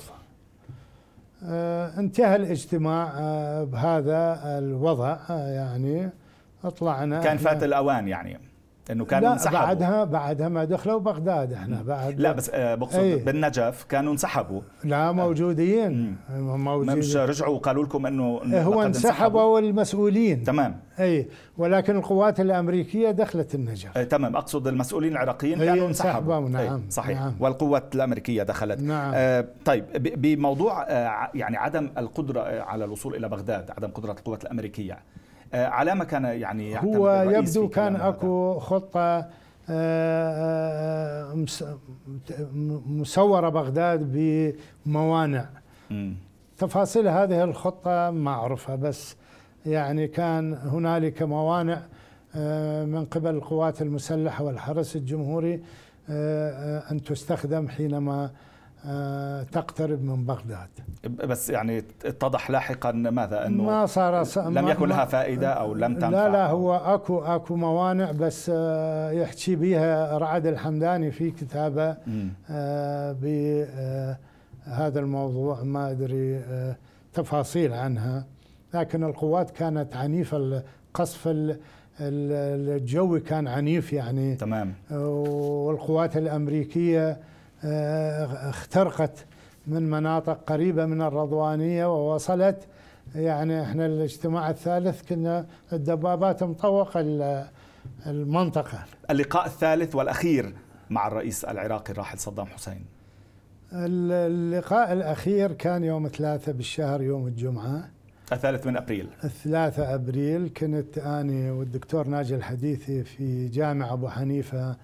آه 1.45 1.99
انتهى 1.99 2.35
الاجتماع 2.35 3.11
آه 3.15 3.63
بهذا 3.63 4.39
الوضع 4.59 5.17
آه 5.29 5.49
يعني 5.49 6.09
طلعنا 6.79 7.19
كان 7.23 7.37
فات 7.37 7.63
الأوان 7.63 8.07
يعني. 8.07 8.37
انه 8.91 9.05
كانوا 9.05 9.27
لا 9.27 9.33
انسحبوا. 9.33 9.59
بعدها 9.59 10.03
بعدها 10.03 10.49
ما 10.49 10.63
دخلوا 10.65 10.99
بغداد 10.99 11.53
إحنا 11.53 11.81
بعد 11.83 12.19
لا 12.19 12.31
بس 12.31 12.49
آه، 12.53 12.75
بقصد 12.75 12.99
إيه. 12.99 13.25
بالنجف 13.25 13.83
كانوا 13.89 14.11
انسحبوا. 14.11 14.61
لا 14.83 15.11
موجودين. 15.11 16.17
موجودين. 16.39 16.97
مش 16.97 17.15
رجعوا 17.15 17.55
وقالوا 17.55 17.83
لكم 17.83 18.05
إنه 18.05 18.39
هو 18.53 18.83
انسحبوا 18.83 19.59
المسؤولين 19.59 20.43
تمام. 20.43 20.79
اي 20.99 21.27
ولكن 21.57 21.95
القوات 21.95 22.39
الأمريكية 22.39 23.11
دخلت 23.11 23.55
النجف. 23.55 23.97
إيه 23.97 24.03
تمام. 24.03 24.35
أقصد 24.35 24.67
المسؤولين 24.67 25.11
العراقيين 25.11 25.59
كانوا 25.59 25.87
انسحبوا. 25.87 26.49
نعم 26.49 26.55
إيه 26.55 26.79
صحيح. 26.89 27.19
نعم 27.21 27.33
والقوات 27.39 27.95
الأمريكية 27.95 28.43
دخلت. 28.43 28.79
نعم. 28.79 29.11
آه 29.15 29.45
طيب 29.65 29.85
بموضوع 30.21 30.83
آه 30.83 31.29
يعني 31.33 31.57
عدم 31.57 31.89
القدرة 31.97 32.61
على 32.61 32.85
الوصول 32.85 33.15
إلى 33.15 33.29
بغداد 33.29 33.71
عدم 33.71 33.87
قدرة 33.87 34.11
القوات 34.11 34.43
الأمريكية. 34.43 34.93
آه، 34.93 34.97
على 35.53 35.95
ما 35.95 36.03
كان 36.03 36.23
يعني 36.23 36.77
هو 36.79 37.21
يبدو 37.29 37.69
كان 37.69 37.95
أكو 37.95 38.59
خطة 38.59 39.17
آه، 39.69 41.31
آه، 41.31 41.45
مسورة 42.85 43.49
بغداد 43.49 44.11
بموانع. 44.85 45.45
تفاصيل 46.57 47.07
هذه 47.07 47.43
الخطة 47.43 48.11
ما 48.11 48.31
أعرفها 48.31 48.75
بس 48.75 49.15
يعني 49.65 50.07
كان 50.07 50.53
هنالك 50.53 51.23
موانع 51.23 51.81
من 52.85 53.05
قبل 53.11 53.29
القوات 53.29 53.81
المسلحة 53.81 54.43
والحرس 54.43 54.95
الجمهوري 54.95 55.63
أن 56.91 57.01
تستخدم 57.05 57.67
حينما 57.67 58.23
آه، 58.23 58.31
تقترب 59.51 60.03
من 60.03 60.25
بغداد. 60.25 60.69
بس 61.03 61.49
يعني 61.49 61.83
اتضح 62.05 62.49
لاحقا 62.51 62.91
ماذا؟ 62.91 63.47
إنه 63.47 63.63
ما 63.63 63.85
صار. 63.85 64.25
لم 64.49 64.67
يكن 64.67 64.89
لها 64.89 65.05
فائدة 65.05 65.47
أو 65.49 65.73
لم 65.73 65.93
تنفع. 65.93 66.09
لا 66.09 66.29
لا 66.29 66.47
هو 66.47 66.75
أكو 66.75 67.19
أكو 67.19 67.55
موانع 67.55 68.11
بس 68.11 68.51
آه، 68.53 69.11
يحكي 69.11 69.55
بها 69.55 70.17
رعد 70.17 70.47
الحمداني 70.47 71.11
في 71.11 71.31
كتابه 71.31 71.97
آه، 72.49 73.15
بهذا 73.21 74.99
الموضوع 74.99 75.63
ما 75.63 75.91
أدري 75.91 76.41
تفاصيل 77.13 77.73
عنها. 77.73 78.25
لكن 78.73 79.03
القوات 79.03 79.51
كانت 79.51 79.95
عنيفة 79.95 80.37
القصف 80.37 81.29
الجوي 81.99 83.19
كان 83.19 83.47
عنيف 83.47 83.93
يعني. 83.93 84.35
تمام. 84.35 84.73
والقوات 84.91 86.17
الأمريكية 86.17 87.09
آه، 87.09 87.17
اخترقت 87.63 89.25
من 89.67 89.89
مناطق 89.89 90.39
قريبة 90.47 90.85
من 90.85 91.01
الرضوانية 91.01 91.85
ووصلت. 91.85 92.67
يعني 93.15 93.61
إحنا 93.61 93.85
الاجتماع 93.85 94.49
الثالث 94.49 95.09
كنا 95.09 95.45
الدبابات 95.73 96.43
مطوقة 96.43 97.01
المنطقة. 98.07 98.79
اللقاء 99.09 99.45
الثالث 99.45 99.95
والأخير 99.95 100.53
مع 100.89 101.07
الرئيس 101.07 101.45
العراقي 101.45 101.91
الراحل 101.93 102.19
صدام 102.19 102.45
حسين. 102.45 102.85
اللقاء 103.73 104.93
الأخير 104.93 105.51
كان 105.51 105.83
يوم 105.83 106.07
ثلاثة 106.07 106.51
بالشهر 106.51 107.01
يوم 107.01 107.27
الجمعة. 107.27 107.89
الثالث 108.31 108.67
من 108.67 108.77
أبريل. 108.77 109.09
الثلاثة 109.23 109.95
أبريل 109.95 110.49
كنت 110.57 110.97
أنا 110.97 111.51
والدكتور 111.51 112.07
ناجي 112.07 112.35
الحديثي 112.35 113.03
في 113.03 113.47
جامع 113.47 113.93
أبو 113.93 114.09
حنيفة 114.09 114.69
آه، 114.69 114.75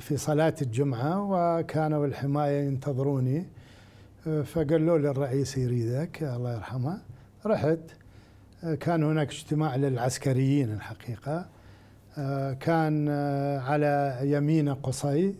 في 0.00 0.16
صلاة 0.16 0.54
الجمعة 0.62 1.22
وكانوا 1.30 2.06
الحماية 2.06 2.66
ينتظروني. 2.66 3.46
فقالوا 4.44 4.98
لي 4.98 5.10
الرئيس 5.10 5.58
يريدك 5.58 6.22
الله 6.22 6.54
يرحمه. 6.54 6.98
رحت. 7.46 7.78
كان 8.80 9.04
هناك 9.04 9.28
اجتماع 9.28 9.76
للعسكريين 9.76 10.72
الحقيقة. 10.72 11.46
كان 12.60 13.08
على 13.58 14.18
يمينه 14.22 14.74
قصي 14.74 15.34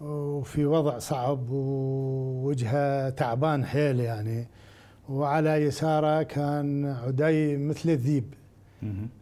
وفي 0.00 0.66
وضع 0.66 0.98
صعب 0.98 1.50
ووجهه 1.50 3.10
تعبان 3.10 3.64
حيل 3.64 4.00
يعني. 4.00 4.48
وعلى 5.08 5.50
يساره 5.50 6.22
كان 6.22 6.86
عدي 6.86 7.56
مثل 7.56 7.90
الذيب. 7.90 8.34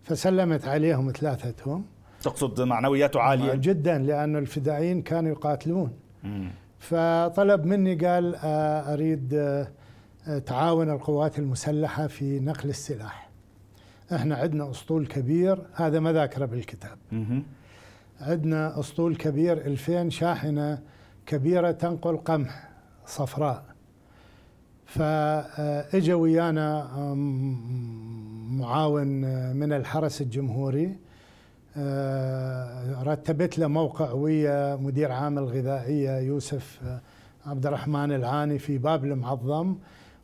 فسلمت 0.02 0.68
عليهم 0.68 1.12
ثلاثتهم. 1.12 1.84
تقصد 2.22 2.60
معنوياته 2.60 3.20
عالية 3.20 3.54
جدا 3.54 3.98
لأن 3.98 4.36
الفدائيين 4.36 5.02
كانوا 5.02 5.30
يقاتلون. 5.30 5.92
فطلب 6.78 7.64
مني 7.64 7.94
قال 7.94 8.34
آه، 8.34 8.92
أريد 8.92 9.34
آه، 9.34 10.38
تعاون 10.38 10.90
القوات 10.90 11.38
المسلحة 11.38 12.06
في 12.06 12.40
نقل 12.40 12.68
السلاح. 12.68 13.30
إحنا 14.14 14.36
عندنا 14.36 14.70
أسطول 14.70 15.06
كبير 15.06 15.58
هذا 15.74 16.00
ما 16.00 16.12
ذاكره 16.12 16.46
بالكتاب. 16.46 16.98
عندنا 18.20 18.80
أسطول 18.80 19.16
كبير 19.16 19.52
2000 19.66 20.10
شاحنة 20.10 20.78
كبيرة 21.26 21.70
تنقل 21.70 22.16
قمح 22.16 22.68
صفراء. 23.06 23.64
فاجا 24.86 26.14
ويانا 26.14 26.90
معاون 28.50 29.06
من 29.56 29.72
الحرس 29.72 30.20
الجمهوري. 30.20 30.86
آه، 30.86 30.96
رتبت 33.02 33.58
له 33.58 33.66
موقع 33.66 34.12
ويا 34.12 34.76
مدير 34.76 35.12
عام 35.12 35.38
الغذائية 35.38 36.18
يوسف 36.18 36.80
عبد 37.46 37.66
الرحمن 37.66 38.12
العاني 38.12 38.58
في 38.58 38.78
باب 38.78 39.04
المعظم 39.04 39.76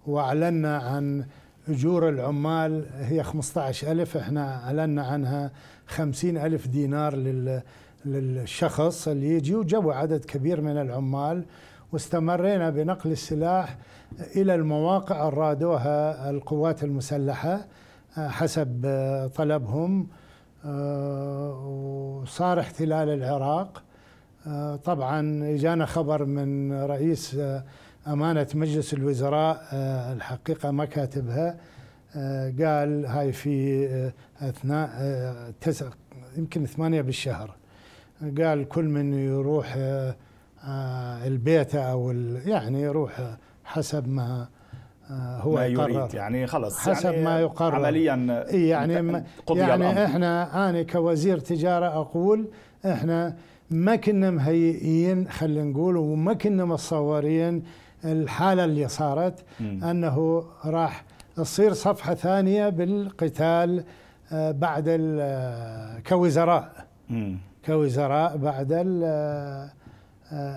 وأعلنا 0.06 0.76
عن 0.76 1.24
أجور 1.68 2.08
العمال. 2.08 2.86
هي 2.98 3.22
15 3.22 3.92
ألف 3.92 4.16
إحنا 4.16 4.64
أعلنا 4.64 5.02
عنها 5.02 5.50
50 5.86 6.36
ألف 6.36 6.66
دينار 6.66 7.16
للشخص 8.04 9.08
اللي 9.08 9.28
يجي 9.28 9.54
وجو 9.54 9.90
عدد 9.90 10.24
كبير 10.24 10.60
من 10.60 10.76
العمال. 10.80 11.44
واستمرينا 11.92 12.70
بنقل 12.70 13.12
السلاح 13.12 13.78
إلى 14.36 14.54
المواقع 14.54 15.26
أرادوها 15.26 16.30
القوات 16.30 16.84
المسلحة 16.84 17.66
آه، 18.18 18.28
حسب 18.28 18.82
آه، 18.84 19.26
طلبهم. 19.26 20.00
آه، 20.00 20.27
وصار 21.64 22.60
احتلال 22.60 23.08
العراق. 23.08 23.82
طبعا 24.84 25.46
جانا 25.56 25.86
خبر 25.86 26.24
من 26.24 26.72
رئيس 26.72 27.36
أمانة 28.08 28.46
مجلس 28.54 28.94
الوزراء 28.94 29.68
آه، 29.72 30.12
الحقيقة 30.12 30.70
ما 30.70 30.84
كاتبها. 30.84 31.56
آه، 32.16 32.54
قال 32.58 33.06
هاي 33.06 33.32
في 33.32 33.86
آه، 33.86 34.12
أثناء 34.48 34.90
تسع 35.60 35.86
يمكن 36.36 36.66
ثمانية 36.66 37.00
بالشهر. 37.00 37.56
قال 38.38 38.68
كل 38.68 38.84
من 38.84 39.14
يروح 39.14 39.76
البيت 41.26 41.74
أو 41.74 42.10
يعني 42.46 42.82
يروح 42.82 43.36
حسب 43.64 44.08
ما 44.08 44.48
هو 45.10 45.54
ما 45.54 45.66
يريد 45.66 46.14
يعني 46.14 46.46
خلص 46.46 46.78
حسب 46.78 47.12
يعني 47.12 47.24
ما 47.24 47.40
يقرر 47.40 47.74
عمليا 47.74 48.14
يعني 48.50 48.68
يعني 48.68 49.00
الأمر. 49.50 50.04
إحنا 50.04 50.68
أنا 50.70 50.82
كوزير 50.82 51.38
تجارة 51.38 51.86
أقول 51.86 52.48
إحنا 52.86 53.36
ما 53.70 53.96
كنا 53.96 54.30
مهيئين 54.30 55.28
خلينا 55.28 55.64
نقول 55.64 55.96
وما 55.96 56.34
كنا 56.34 56.64
متصورين 56.64 57.62
الحالة 58.04 58.64
اللي 58.64 58.88
صارت 58.88 59.44
م. 59.60 59.84
أنه 59.84 60.44
راح 60.64 61.04
تصير 61.36 61.72
صفحة 61.72 62.14
ثانية 62.14 62.68
بالقتال 62.68 63.84
آه، 64.32 64.50
بعد 64.50 64.84
آه، 65.20 65.98
كوزراء 65.98 66.86
م. 67.10 67.36
كوزراء 67.66 68.36
بعد 68.36 68.72
آه، 69.04 69.70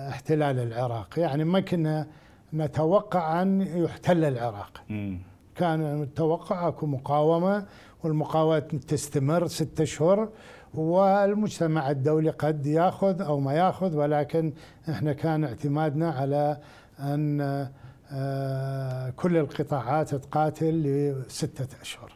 احتلال 0.08 0.58
العراق 0.58 1.08
يعني 1.16 1.44
ما 1.44 1.60
كنا 1.60 2.06
نتوقع 2.54 3.42
أن 3.42 3.60
يحتل 3.60 4.24
العراق. 4.24 4.82
م. 4.90 5.16
كان 5.56 6.00
نتوقع 6.02 6.68
أكو 6.68 6.86
مقاومة 6.86 7.66
والمقاومة 8.04 8.58
تستمر 8.58 9.46
ستة 9.46 9.82
اشهر 9.82 10.28
والمجتمع 10.74 11.90
الدولي 11.90 12.30
قد 12.30 12.66
يأخذ 12.66 13.22
أو 13.22 13.40
ما 13.40 13.52
يأخذ 13.54 13.96
ولكن 13.96 14.52
إحنا 14.90 15.12
كان 15.12 15.44
اعتمادنا 15.44 16.10
على 16.10 16.58
أن 17.00 17.68
آه، 18.14 19.10
كل 19.10 19.36
القطاعات 19.36 20.14
تقاتل 20.14 20.82
لستة 21.26 21.80
أشهر. 21.80 22.12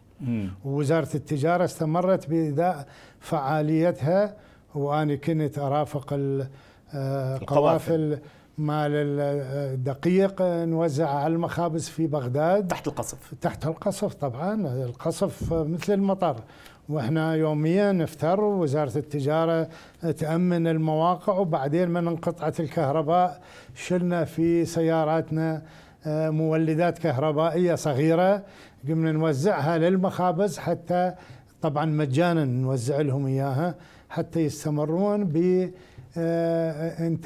ووزارة 0.64 1.08
التجارة 1.14 1.64
استمرت 1.64 2.28
بإداء 2.30 2.86
فعاليتها 3.20 4.36
وأنا 4.74 5.14
كنت 5.14 5.58
أرافق 5.58 6.12
آه، 6.94 7.36
القوافل. 7.36 8.18
مال 8.58 8.90
الدقيق 8.92 10.42
نوزع 10.42 11.08
على 11.08 11.34
المخابز 11.34 11.88
في 11.88 12.06
بغداد. 12.06 12.68
تحت 12.68 12.88
القصف. 12.88 13.34
تحت 13.40 13.66
القصف 13.66 14.14
طبعا 14.14 14.54
القصف 14.84 15.52
مثل 15.52 15.92
المطر. 15.92 16.36
وإحنا 16.88 17.34
يوميا 17.34 17.92
نفتر 17.92 18.40
وزارة 18.40 18.98
التجارة 18.98 19.68
تأمن 20.18 20.66
المواقع 20.66 21.32
وبعدين 21.32 21.90
من 21.90 22.08
انقطعت 22.08 22.60
الكهرباء 22.60 23.40
شلنا 23.74 24.24
في 24.24 24.64
سياراتنا 24.64 25.62
آه، 26.06 26.30
مولدات 26.30 26.98
كهربائية 26.98 27.74
صغيرة. 27.74 28.42
قمنا 28.88 29.12
نوزعها 29.12 29.78
للمخابز 29.78 30.58
حتى 30.58 31.14
طبعا 31.62 31.84
مجانا 31.84 32.44
نوزع 32.44 33.00
لهم 33.00 33.26
إياها 33.26 33.74
حتى 34.08 34.40
يستمرون 34.40 35.24
بانتاج 35.24 35.72
آه، 36.18 37.16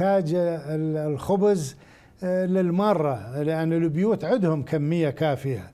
الخبز 1.06 1.76
آه، 2.24 2.46
للماره 2.46 3.42
لأن 3.42 3.72
البيوت 3.72 4.24
عندهم 4.24 4.62
كمية 4.62 5.10
كافية. 5.10 5.72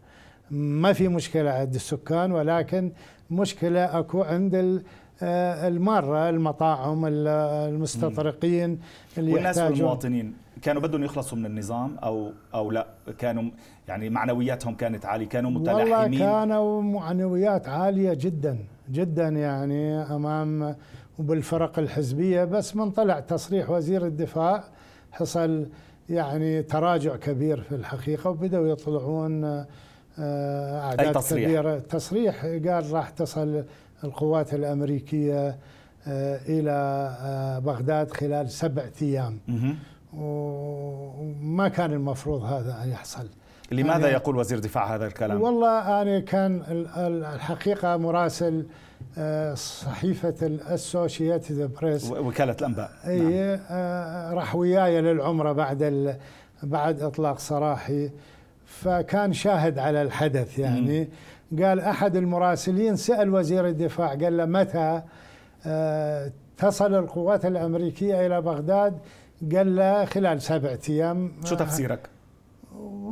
ما 0.50 0.92
في 0.92 1.08
مشكلة 1.08 1.50
عند 1.50 1.74
السكان 1.74 2.32
ولكن 2.32 2.92
مشكلة 3.30 3.98
أكو 3.98 4.22
عند 4.22 4.82
آه، 5.22 5.68
الماره 5.68 6.28
المطاعم 6.28 7.06
المستطرقين 7.06 8.80
اللي 9.18 9.32
والناس 9.32 9.58
والمواطنين 9.58 10.34
كانوا 10.62 10.82
بدهم 10.82 11.04
يخلصوا 11.04 11.38
من 11.38 11.46
النظام 11.46 11.96
أو 11.98 12.32
أو 12.54 12.70
لا؟ 12.70 12.86
كانوا 13.18 13.44
يعني 13.88 14.10
معنوياتهم 14.10 14.74
كانت 14.74 15.06
عالية 15.06 15.28
كانوا 15.28 15.50
متلاحمين 15.50 15.92
والله 15.92 16.18
كانوا 16.18 16.82
معنويات 16.82 17.68
عالية 17.68 18.14
جدا 18.14 18.58
جدا 18.90 19.28
يعني 19.28 20.02
أمام 20.02 20.76
وبالفرق 21.18 21.78
الحزبية 21.78 22.44
بس 22.44 22.76
من 22.76 22.90
طلع 22.90 23.20
تصريح 23.20 23.70
وزير 23.70 24.06
الدفاع 24.06 24.64
حصل 25.12 25.66
يعني 26.08 26.62
تراجع 26.62 27.16
كبير 27.16 27.60
في 27.60 27.74
الحقيقة 27.74 28.30
وبدأوا 28.30 28.68
يطلعون 28.68 29.44
آه، 30.18 30.80
أعداد 30.80 31.06
أي 31.06 31.12
تصريح. 31.12 31.44
كبيرة 31.44 31.78
تصريح 31.78 32.44
قال 32.44 32.92
راح 32.92 33.10
تصل 33.10 33.64
القوات 34.04 34.54
الأمريكية 34.54 35.58
آه، 36.06 36.40
إلى 36.48 36.70
آه، 37.20 37.58
بغداد 37.58 38.10
خلال 38.10 38.50
سبعة 38.50 38.92
أيام 39.02 39.38
وما 40.12 41.68
كان 41.68 41.92
المفروض 41.92 42.44
هذا 42.44 42.82
ان 42.84 42.88
يحصل 42.88 43.28
لماذا 43.72 43.98
يعني 43.98 44.12
يقول 44.12 44.36
وزير 44.36 44.58
الدفاع 44.58 44.94
هذا 44.94 45.06
الكلام؟ 45.06 45.42
والله 45.42 46.02
أنا 46.02 46.20
كان 46.20 46.62
الحقيقة 47.34 47.96
مراسل 47.96 48.66
صحيفة 49.54 50.34
الاسوشيتد 50.42 51.70
بريس. 51.80 52.10
وكالة 52.10 52.56
الأنباء. 52.60 52.90
اي 53.06 53.20
نعم. 53.20 54.34
راح 54.38 54.56
وياي 54.56 55.00
للعمرة 55.00 55.52
بعد 55.52 56.16
بعد 56.62 57.02
إطلاق 57.02 57.38
سراحي. 57.38 58.10
فكان 58.66 59.32
شاهد 59.32 59.78
على 59.78 60.02
الحدث 60.02 60.58
يعني. 60.58 61.08
قال 61.62 61.80
أحد 61.80 62.16
المراسلين 62.16 62.96
سأل 62.96 63.34
وزير 63.34 63.66
الدفاع 63.66 64.08
قال 64.08 64.36
له 64.36 64.44
متى 64.44 65.02
آه، 65.66 66.32
تصل 66.58 66.94
القوات 66.94 67.46
الأمريكية 67.46 68.26
إلى 68.26 68.42
بغداد؟ 68.42 68.98
قال 69.54 69.76
له 69.76 70.04
خلال 70.04 70.42
سبعة 70.42 70.78
أيام. 70.88 71.32
شو 71.44 71.54
تفسيرك؟ 71.54 72.00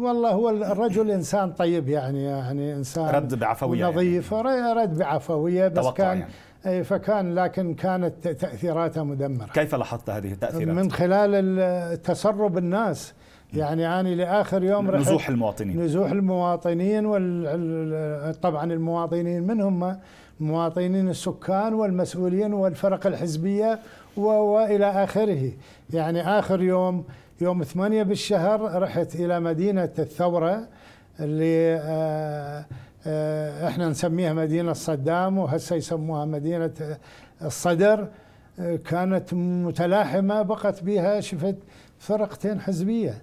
والله 0.04 0.30
هو 0.30 0.50
الرجل 0.50 1.10
إنسان 1.10 1.52
طيب 1.52 1.88
يعني 1.88 2.24
يعني 2.24 2.74
إنسان 2.74 3.14
رد 3.14 3.34
بعفوية 3.34 3.80
يعني. 3.80 3.92
نظيف 3.92 4.32
يعني. 4.32 4.72
رد 4.72 4.98
بعفوية 4.98 5.68
بس 5.68 5.86
كان 5.86 6.26
يعني. 6.64 6.84
فكان 6.84 7.34
لكن 7.34 7.74
كانت 7.74 8.28
تاثيراتها 8.28 9.02
مدمرة 9.02 9.46
كيف 9.46 9.74
لاحظت 9.74 10.10
هذه 10.10 10.32
التأثيرات؟ 10.32 10.74
من 10.74 10.90
خلال 10.90 12.02
تسرب 12.02 12.58
الناس 12.58 13.14
يعني 13.54 14.00
أنا 14.00 14.08
لآخر 14.08 14.62
يوم 14.62 14.90
نزوح 14.96 15.28
المواطنين 15.28 15.80
نزوح 15.80 16.10
المواطنين 16.10 17.06
وال... 17.06 18.40
طبعا 18.40 18.72
المواطنين 18.72 19.42
من 19.42 19.60
هم 19.60 19.98
مواطنين 20.40 21.08
السكان 21.08 21.74
والمسؤولين 21.74 22.52
والفرق 22.52 23.06
الحزبية. 23.06 23.78
وإلى 24.16 25.04
آخره 25.04 25.52
يعني 25.92 26.38
آخر 26.38 26.62
يوم 26.62 27.04
يوم 27.40 27.62
ثمانية 27.62 28.02
بالشهر 28.02 28.82
رحت 28.82 29.14
إلى 29.14 29.40
مدينة 29.40 29.90
الثورة 29.98 30.68
اللي 31.20 31.76
آه، 31.82 32.66
آه، 33.06 33.68
إحنا 33.68 33.88
نسميها 33.88 34.32
مدينة 34.32 34.72
صدام 34.72 35.38
وهسه 35.38 35.76
يسموها 35.76 36.24
مدينة 36.24 36.72
الصدر 37.42 38.08
آه، 38.58 38.76
كانت 38.76 39.34
متلاحمة 39.34 40.42
بقت 40.42 40.82
بها 40.82 41.20
شفت 41.20 41.56
فرقتين 41.98 42.60
حزبية. 42.60 43.22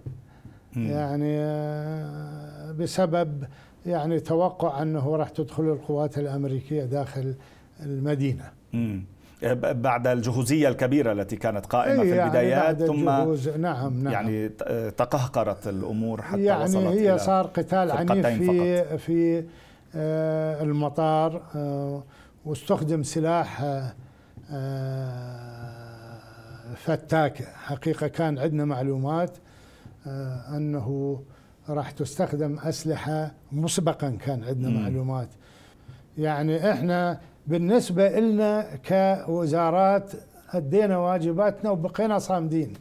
يعني 0.75 1.37
بسبب 2.73 3.43
يعني 3.85 4.19
توقع 4.19 4.81
أنه 4.81 5.15
راح 5.15 5.29
تدخل 5.29 5.63
القوات 5.63 6.17
الأمريكية 6.17 6.83
داخل 6.83 7.35
المدينة. 7.83 8.51
مم. 8.73 9.03
بعد 9.73 10.07
الجهوزية 10.07 10.67
الكبيرة 10.69 11.11
التي 11.11 11.35
كانت 11.35 11.65
قائمة 11.65 12.03
في 12.03 12.09
يعني 12.09 12.23
البدايات 12.23 12.79
يعني 12.81 12.87
ثم 12.87 13.05
نعم 13.61 14.03
نعم 14.03 14.13
يعني 14.13 14.49
تقهقرت 14.97 15.67
الأمور 15.67 16.21
حتى 16.21 16.43
يعني 16.43 16.63
وصلت 16.63 16.85
هي 16.85 17.17
صار 17.17 17.47
قتال 17.47 17.91
عنيف 17.91 18.27
في 18.27 18.83
فقط. 18.83 18.99
في 18.99 19.43
آه، 19.95 20.63
المطار 20.63 21.41
آه، 21.55 22.03
واستخدم 22.45 23.03
سلاح 23.03 23.63
آه، 24.51 26.21
فتاك 26.75 27.43
حقيقة 27.43 28.07
كان 28.07 28.39
عندنا 28.39 28.65
معلومات 28.65 29.37
أنه 30.55 31.21
راح 31.69 31.91
تستخدم 31.91 32.59
أسلحة 32.59 33.31
مسبقا 33.51 34.09
كان 34.09 34.43
عندنا. 34.43 34.69
معلومات 34.69 35.29
يعني 36.17 36.71
إحنا 36.71 37.19
بالنسبة 37.47 38.19
لنا 38.19 38.79
كوزارات 38.87 40.11
أدينا 40.53 40.97
واجباتنا 40.97 41.69
وبقينا 41.69 42.19
صامدين 42.19 42.73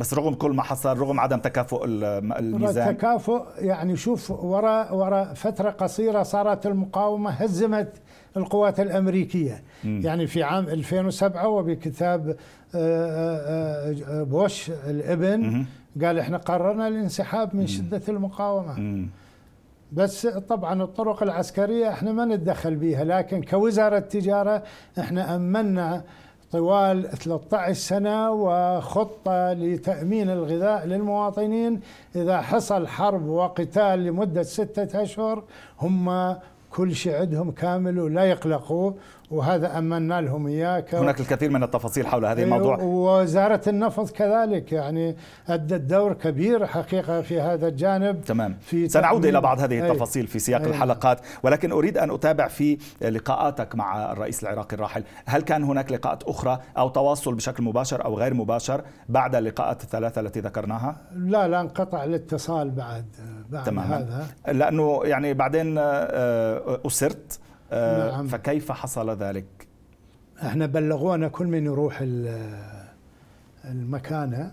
بس 0.00 0.14
رغم 0.14 0.34
كل 0.34 0.50
ما 0.50 0.62
حصل 0.62 0.98
رغم 0.98 1.20
عدم 1.20 1.38
تكافؤ 1.38 1.84
الميزان 1.84 2.88
التكافؤ 2.88 3.42
يعني 3.58 3.96
شوف 3.96 4.30
وراء 4.30 4.94
وراء 4.94 5.34
فترة 5.34 5.70
قصيرة 5.70 6.22
صارت 6.22 6.66
المقاومة 6.66 7.30
هزمت 7.30 7.92
القوات 8.36 8.80
الأمريكية 8.80 9.62
م. 9.84 10.00
يعني 10.00 10.26
في 10.26 10.42
عام 10.42 10.68
2007 10.68 11.48
وبكتاب 11.48 12.28
آه، 12.28 12.36
آه، 12.74 13.94
آه، 14.08 14.22
بوش 14.22 14.70
الإبن 14.70 15.40
م. 15.40 15.66
قال 16.04 16.18
إحنا 16.18 16.36
قررنا 16.36 16.88
الانسحاب 16.88 17.56
من 17.56 17.66
شدة 17.66 18.02
المقاومة 18.08 18.80
م. 18.80 19.08
بس 19.92 20.26
طبعا 20.26 20.82
الطرق 20.82 21.22
العسكرية 21.22 21.88
إحنا 21.88 22.12
ما 22.12 22.24
نتدخل 22.24 22.74
بها 22.76 23.04
لكن 23.04 23.42
كوزارة 23.42 23.98
تجارة 23.98 24.62
إحنا 24.98 25.36
أمنا 25.36 26.02
طوال 26.52 27.10
13 27.10 27.72
سنة 27.72 28.30
وخطة 28.30 29.52
لتأمين 29.52 30.30
الغذاء 30.30 30.86
للمواطنين. 30.86 31.80
إذا 32.16 32.40
حصل 32.40 32.86
حرب 32.86 33.26
وقتال 33.26 34.04
لمدة 34.04 34.42
ستة 34.42 35.02
أشهر 35.02 35.42
هم 35.80 36.36
كل 36.70 36.94
شيء 36.94 37.14
عندهم 37.14 37.50
كامل 37.50 37.98
ولا 37.98 38.24
يقلقوا. 38.24 38.92
وهذا 39.30 39.78
أمنا 39.78 40.20
لهم 40.20 40.46
إياه 40.46 40.84
هناك 40.92 41.20
الكثير 41.20 41.50
من 41.50 41.62
التفاصيل 41.62 42.06
حول 42.06 42.26
هذا 42.26 42.42
الموضوع. 42.42 42.78
ووزارة 42.78 43.60
النفط 43.66 44.10
كذلك 44.10 44.72
يعني 44.72 45.16
أدت 45.48 45.80
دور 45.80 46.12
كبير 46.12 46.66
حقيقة 46.66 47.20
في 47.20 47.40
هذا 47.40 47.68
الجانب. 47.68 48.24
تمام. 48.24 48.56
في 48.60 48.88
سنعود 48.88 49.26
إلى 49.26 49.40
بعض 49.40 49.60
هذه 49.60 49.86
التفاصيل 49.86 50.26
في 50.26 50.38
سياق 50.38 50.62
الحلقات 50.62 51.20
ولكن 51.42 51.72
أريد 51.72 51.98
أن 51.98 52.10
أتابع 52.10 52.48
في 52.48 52.78
لقاءاتك 53.02 53.74
مع 53.74 54.12
الرئيس 54.12 54.42
العراقي 54.42 54.76
الراحل. 54.76 55.04
هل 55.26 55.42
كان 55.42 55.64
هناك 55.64 55.92
لقاءات 55.92 56.22
أخرى 56.22 56.58
أو 56.78 56.88
تواصل 56.88 57.34
بشكل 57.34 57.62
مباشر 57.62 58.04
أو 58.04 58.18
غير 58.18 58.34
مباشر 58.34 58.82
بعد 59.08 59.34
اللقاءات 59.34 59.82
الثلاثة 59.82 60.20
التي 60.20 60.40
ذكرناها؟ 60.40 60.96
لا 61.16 61.48
لا 61.48 61.60
انقطع 61.60 62.04
الاتصال 62.04 62.70
بعد 62.70 63.04
بعد 63.50 63.64
تماما. 63.64 63.96
هذا. 63.98 64.26
لأنه 64.52 65.00
يعني 65.04 65.34
بعدين 65.34 65.74
آه، 65.78 66.80
أسرت 66.86 67.40
نعم. 67.72 68.26
فكيف 68.26 68.72
حصل 68.72 69.10
ذلك؟ 69.10 69.46
إحنا 70.42 70.66
بلغونا 70.66 71.28
كل 71.28 71.46
من 71.46 71.64
يروح 71.66 71.98
المكانه 73.64 74.52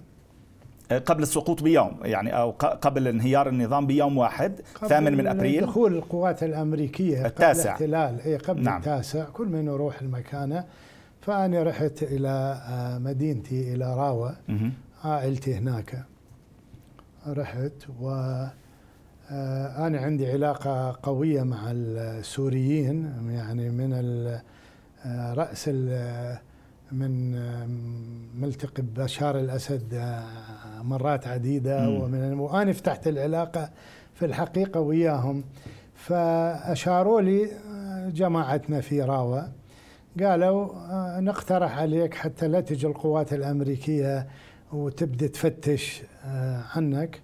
آه، 0.91 0.99
قبل 0.99 1.23
السقوط 1.23 1.63
بيوم 1.63 1.99
يعني 2.03 2.37
أو 2.37 2.51
قبل 2.51 3.07
انهيار 3.07 3.49
النظام 3.49 3.87
بيوم 3.87 4.17
واحد 4.17 4.61
ثامن 4.87 5.17
من 5.17 5.27
أبريل. 5.27 5.61
دخول 5.61 5.93
القوات 5.95 6.43
الأمريكية 6.43 7.25
التاسع. 7.25 7.75
قبل 7.75 7.83
الاحتلال 7.85 8.21
اي 8.21 8.37
قبل 8.37 8.63
نعم. 8.63 8.77
التاسع. 8.77 9.25
كل 9.25 9.47
من 9.47 9.65
يروح 9.65 10.01
المكانه 10.01 10.65
فأنا 11.21 11.63
رحت 11.63 12.03
إلى 12.03 12.61
آه، 12.69 12.97
مدينتي 12.97 13.73
إلى 13.73 13.95
راوة. 13.95 14.35
عائلتي 15.03 15.55
هناك. 15.55 16.03
رحت 17.27 17.71
و 18.01 18.09
آه، 18.09 18.51
أنا 19.31 19.99
عندي 19.99 20.31
علاقة 20.31 20.99
قوية 21.03 21.43
مع 21.43 21.71
السوريين 21.71 23.13
يعني 23.29 23.69
من 23.69 23.93
آه، 25.05 25.33
رأس 25.33 25.67
من 26.91 27.35
آه، 27.35 27.67
ملتقي 28.35 28.83
بشار 28.83 29.39
الأسد 29.39 30.21
مرات 30.81 31.27
عديدة 31.27 31.89
ومن 31.89 32.39
وأنا 32.39 32.73
فتحت 32.73 33.07
العلاقة 33.07 33.69
في 34.13 34.25
الحقيقة 34.25 34.79
وياهم. 34.79 35.43
فأشاروا 35.95 37.21
لي 37.21 37.51
جماعتنا 38.13 38.81
في 38.81 39.01
راوة 39.01 39.51
قالوا 40.21 40.69
نقترح 41.19 41.77
عليك 41.77 42.13
حتى 42.13 42.47
لا 42.47 42.61
تجي 42.61 42.87
القوات 42.87 43.33
الأمريكية 43.33 44.27
وتبدأ 44.73 45.27
تفتش 45.27 46.03
عنك. 46.75 47.21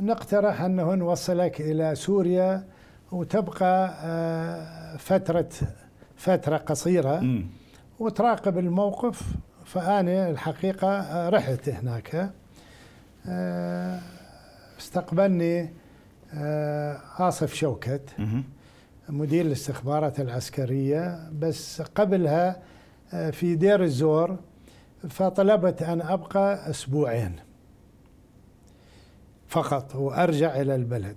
نقترح 0.00 0.60
أنه 0.60 0.94
نوصلك 0.94 1.60
إلى 1.60 1.94
سوريا 1.94 2.64
وتبقى 3.12 3.94
آه، 4.02 4.96
فترة 4.96 5.48
فترة 6.16 6.56
قصيرة 6.56 7.42
وتراقب 7.98 8.58
الموقف. 8.58 9.22
فأنا 9.64 10.30
الحقيقة 10.30 10.88
آه، 10.88 11.28
رحت 11.28 11.68
هناك. 11.68 12.30
آه، 13.28 14.00
استقبلني 14.78 15.70
آصف 17.18 17.54
شوكت 17.54 18.10
مدير 19.08 19.46
الاستخبارات 19.46 20.20
العسكرية. 20.20 21.30
بس 21.32 21.82
قبلها 21.82 22.62
في 23.30 23.54
دير 23.54 23.82
الزور 23.82 24.36
فطلبت 25.08 25.82
أن 25.82 26.00
أبقى 26.02 26.70
أسبوعين. 26.70 27.36
فقط 29.54 29.94
وأرجع 29.94 30.60
إلى 30.60 30.74
البلد. 30.74 31.16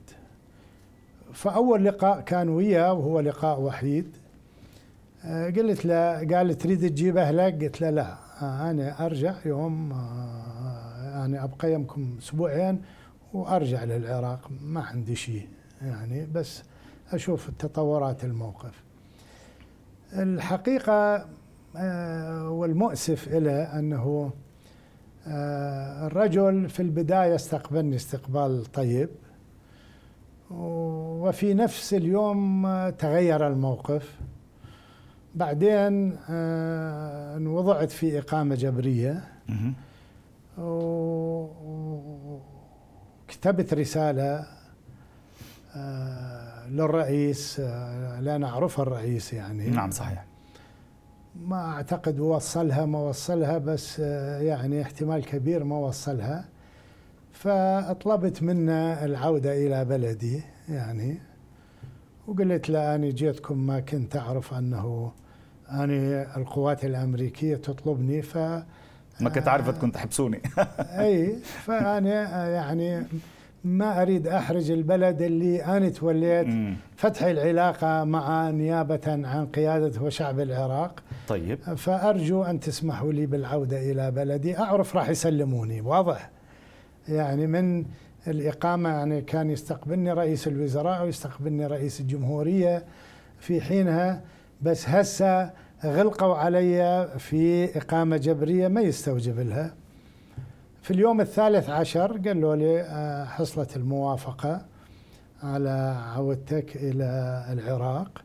فأول 1.33 1.85
لقاء 1.85 2.21
كان 2.21 2.49
وياه 2.49 2.93
وهو 2.93 3.19
لقاء 3.19 3.61
وحيد. 3.61 4.17
آه، 5.25 5.49
قلت 5.49 5.85
له 5.85 6.35
قال 6.35 6.57
تريد 6.57 6.89
تجيب 6.89 7.17
أهلك؟ 7.17 7.63
قلت 7.63 7.81
له 7.81 7.89
لا. 7.89 8.17
آه، 8.41 8.71
أنا 8.71 9.05
أرجع 9.05 9.33
يوم 9.45 9.91
آه، 9.91 11.25
أنا 11.25 11.43
أبقى 11.43 11.73
يمكم 11.73 12.15
أسبوعين 12.19 12.81
وأرجع 13.33 13.83
للعراق. 13.83 14.49
ما 14.61 14.81
عندي 14.81 15.15
شيء 15.15 15.47
يعني 15.81 16.25
بس 16.25 16.63
أشوف 17.11 17.49
التطورات 17.49 18.23
الموقف. 18.23 18.83
الحقيقة 20.13 21.25
والمؤسف 22.49 23.27
إلى 23.27 23.51
أنه 23.51 24.31
الرجل 25.27 26.69
في 26.69 26.79
البداية 26.79 27.35
استقبلني 27.35 27.95
استقبال 27.95 28.65
طيب 28.65 29.09
وفي 30.51 31.53
نفس 31.53 31.93
اليوم 31.93 32.67
تغير 32.89 33.47
الموقف. 33.47 34.15
بعدين 35.35 36.17
آه، 36.29 37.37
وضعت 37.39 37.91
في 37.91 38.19
إقامة 38.19 38.55
جبرية. 38.55 39.23
وكتبت 43.27 43.73
رسالة 43.73 44.45
آه، 45.75 46.67
للرئيس 46.69 47.59
لا 48.19 48.37
نعرف 48.37 48.79
الرئيس 48.79 49.33
يعني. 49.33 49.69
نعم 49.69 49.91
صحيح. 49.91 50.25
ما 51.45 51.71
أعتقد 51.71 52.19
وصلها 52.19 52.85
ما 52.85 52.99
وصلها 52.99 53.57
بس 53.57 53.99
آه، 53.99 54.39
يعني 54.41 54.81
احتمال 54.81 55.25
كبير 55.25 55.63
ما 55.63 55.77
وصلها. 55.77 56.45
فطلبت 57.33 58.43
منه 58.43 59.05
العودة 59.05 59.53
إلى 59.53 59.85
بلدي 59.85 60.41
يعني 60.69 61.17
وقلت 62.27 62.69
له 62.69 62.95
أنا 62.95 63.09
جيتكم 63.09 63.67
ما 63.67 63.79
كنت 63.79 64.15
أعرف 64.15 64.53
أنه 64.53 65.11
أنا 65.71 66.37
القوات 66.37 66.85
الأمريكية 66.85 67.55
تطلبني 67.55 68.21
ف 68.21 68.37
ما 69.19 69.29
كنت 69.29 69.47
عارفة 69.47 69.71
كنت 69.71 69.95
تحبسوني. 69.95 70.41
أي 70.79 71.35
فأنا 71.43 72.43
آه، 72.45 72.47
يعني 72.47 73.05
ما 73.67 74.01
أريد 74.01 74.27
أحرج 74.27 74.71
البلد 74.71 75.21
اللي 75.21 75.65
أنا 75.65 75.89
توليت 75.89 76.47
فتح 76.95 77.23
العلاقة 77.23 78.03
مع 78.03 78.49
نيابة 78.49 79.01
عن 79.07 79.45
قيادة 79.45 80.01
وشعب 80.01 80.39
العراق. 80.39 81.03
طيب. 81.27 81.59
فأرجو 81.59 82.43
أن 82.43 82.59
تسمحوا 82.59 83.13
لي 83.13 83.25
بالعودة 83.25 83.91
إلى 83.91 84.11
بلدي. 84.11 84.57
أعرف 84.57 84.95
راح 84.95 85.09
يسلموني 85.09 85.81
واضح. 85.81 86.29
يعني 87.07 87.47
من 87.47 87.85
الإقامة 88.27 88.89
يعني 88.89 89.21
كان 89.21 89.49
يستقبلني 89.49 90.13
رئيس 90.13 90.47
الوزراء 90.47 91.03
ويستقبلني 91.03 91.67
رئيس 91.67 92.01
الجمهورية 92.01 92.85
في 93.39 93.61
حينها 93.61 94.21
بس 94.61 94.89
هسه 94.89 95.51
غلقوا 95.85 96.35
علي 96.35 97.07
في 97.17 97.77
إقامة 97.77 98.17
جبرية 98.17 98.67
ما 98.67 98.81
يستوجب 98.81 99.39
لها. 99.39 99.73
في 100.87 100.93
اليوم 100.93 101.21
الثالث 101.21 101.69
عشر 101.69 102.17
قالوا 102.25 102.55
لي 102.55 102.81
آه، 102.81 103.25
حصلت 103.25 103.77
الموافقة 103.77 104.65
على 105.43 105.95
عودتك 106.15 106.75
إلى 106.75 107.45
العراق. 107.49 108.23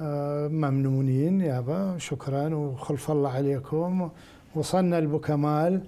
آه، 0.00 0.48
ممنونين 0.48 1.40
يابا 1.40 1.98
شكرا 1.98 2.54
وخلف 2.54 3.10
الله 3.10 3.30
عليكم. 3.30 4.10
وصلنا 4.54 4.98
البوكمال 4.98 5.82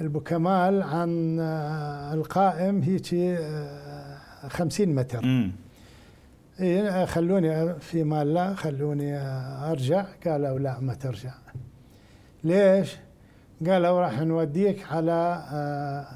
البوكمال 0.00 0.82
عن 0.82 1.38
آه، 1.40 2.14
القائم 2.14 2.82
هيك 2.82 3.38
خمسين 4.48 4.94
متر. 4.94 5.50
إيه 6.60 7.04
خلوني 7.04 7.74
في 7.74 8.04
مال 8.04 8.34
لا 8.34 8.54
خلوني 8.54 9.16
أرجع. 9.70 10.04
قالوا 10.26 10.58
لا 10.58 10.80
ما 10.80 10.94
ترجع. 10.94 11.34
ليش؟ 12.44 12.96
قالوا 13.68 14.00
راح 14.00 14.20
نوديك 14.20 14.92
على 14.92 15.44
آه، 15.52 16.06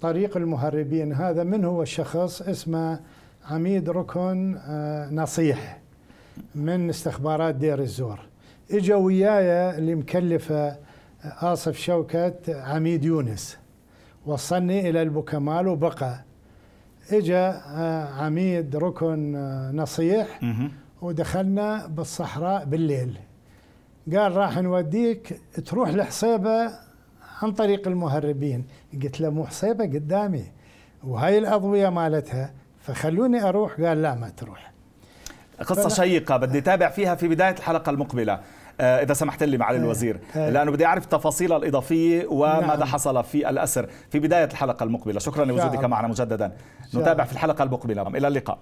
طريق 0.00 0.36
المهربين. 0.36 1.12
هذا 1.12 1.44
من 1.44 1.64
هو 1.64 1.82
الشخص 1.82 2.42
اسمه 2.42 3.00
عميد 3.50 3.90
ركن 3.90 4.56
آه، 4.66 5.10
نصيح 5.10 5.80
من 6.54 6.88
استخبارات 6.88 7.54
دير 7.54 7.78
الزور. 7.78 8.18
اجا 8.70 8.94
وياي 8.94 9.78
اللي 9.78 9.94
مكلفه 9.94 10.66
آه، 10.66 10.76
آصف 11.24 11.76
شوكت 11.76 12.62
عميد 12.64 13.04
يونس. 13.04 13.58
وصلني 14.26 14.90
إلى 14.90 15.02
البوكمال 15.02 15.68
وبقى. 15.68 16.24
إجا 17.12 17.60
عميد 18.18 18.76
ركن 18.76 19.32
نصيح. 19.76 20.40
ودخلنا 21.02 21.86
بالصحراء 21.86 22.64
بالليل. 22.64 23.18
قال 24.12 24.36
راح 24.36 24.58
نوديك 24.58 25.40
تروح 25.66 25.90
لحصيبة 25.90 26.70
عن 27.42 27.52
طريق 27.52 27.88
المهربين. 27.88 28.64
قلت 29.02 29.20
له 29.20 29.30
مو 29.30 29.46
حصيبة 29.46 29.84
قدامي. 29.84 30.44
وهاي 31.04 31.38
الأضوية 31.38 31.88
مالتها. 31.88 32.52
فخلوني 32.80 33.48
أروح. 33.48 33.80
قال 33.80 34.02
لا 34.02 34.14
ما 34.14 34.28
تروح. 34.28 34.72
قصة 35.66 35.88
شيقة 35.88 36.36
بدي 36.36 36.60
تابع 36.60 36.88
فيها 36.90 37.14
في 37.14 37.28
بداية 37.28 37.54
الحلقة 37.54 37.90
المقبلة. 37.90 38.40
آه، 38.80 39.02
إذا 39.02 39.14
سمحت 39.14 39.42
لي 39.42 39.58
معالي 39.58 39.78
إيه، 39.78 39.84
الوزير. 39.84 40.20
إيه. 40.36 40.50
لأنه 40.50 40.70
بدي 40.70 40.86
أعرف 40.86 41.04
التفاصيل 41.04 41.52
الإضافية 41.52 42.26
وماذا 42.26 42.76
نعم. 42.76 42.84
حصل 42.84 43.24
في 43.24 43.50
الأسر 43.50 43.88
في 44.10 44.18
بداية 44.18 44.44
الحلقة 44.44 44.84
المقبلة. 44.84 45.20
شكرا 45.20 45.44
لوجودك 45.44 45.84
معنا 45.84 46.08
مجددا. 46.08 46.52
نتابع 46.94 47.24
في 47.24 47.32
الحلقة 47.32 47.64
المقبلة. 47.64 48.02
إلى 48.02 48.28
اللقاء. 48.28 48.58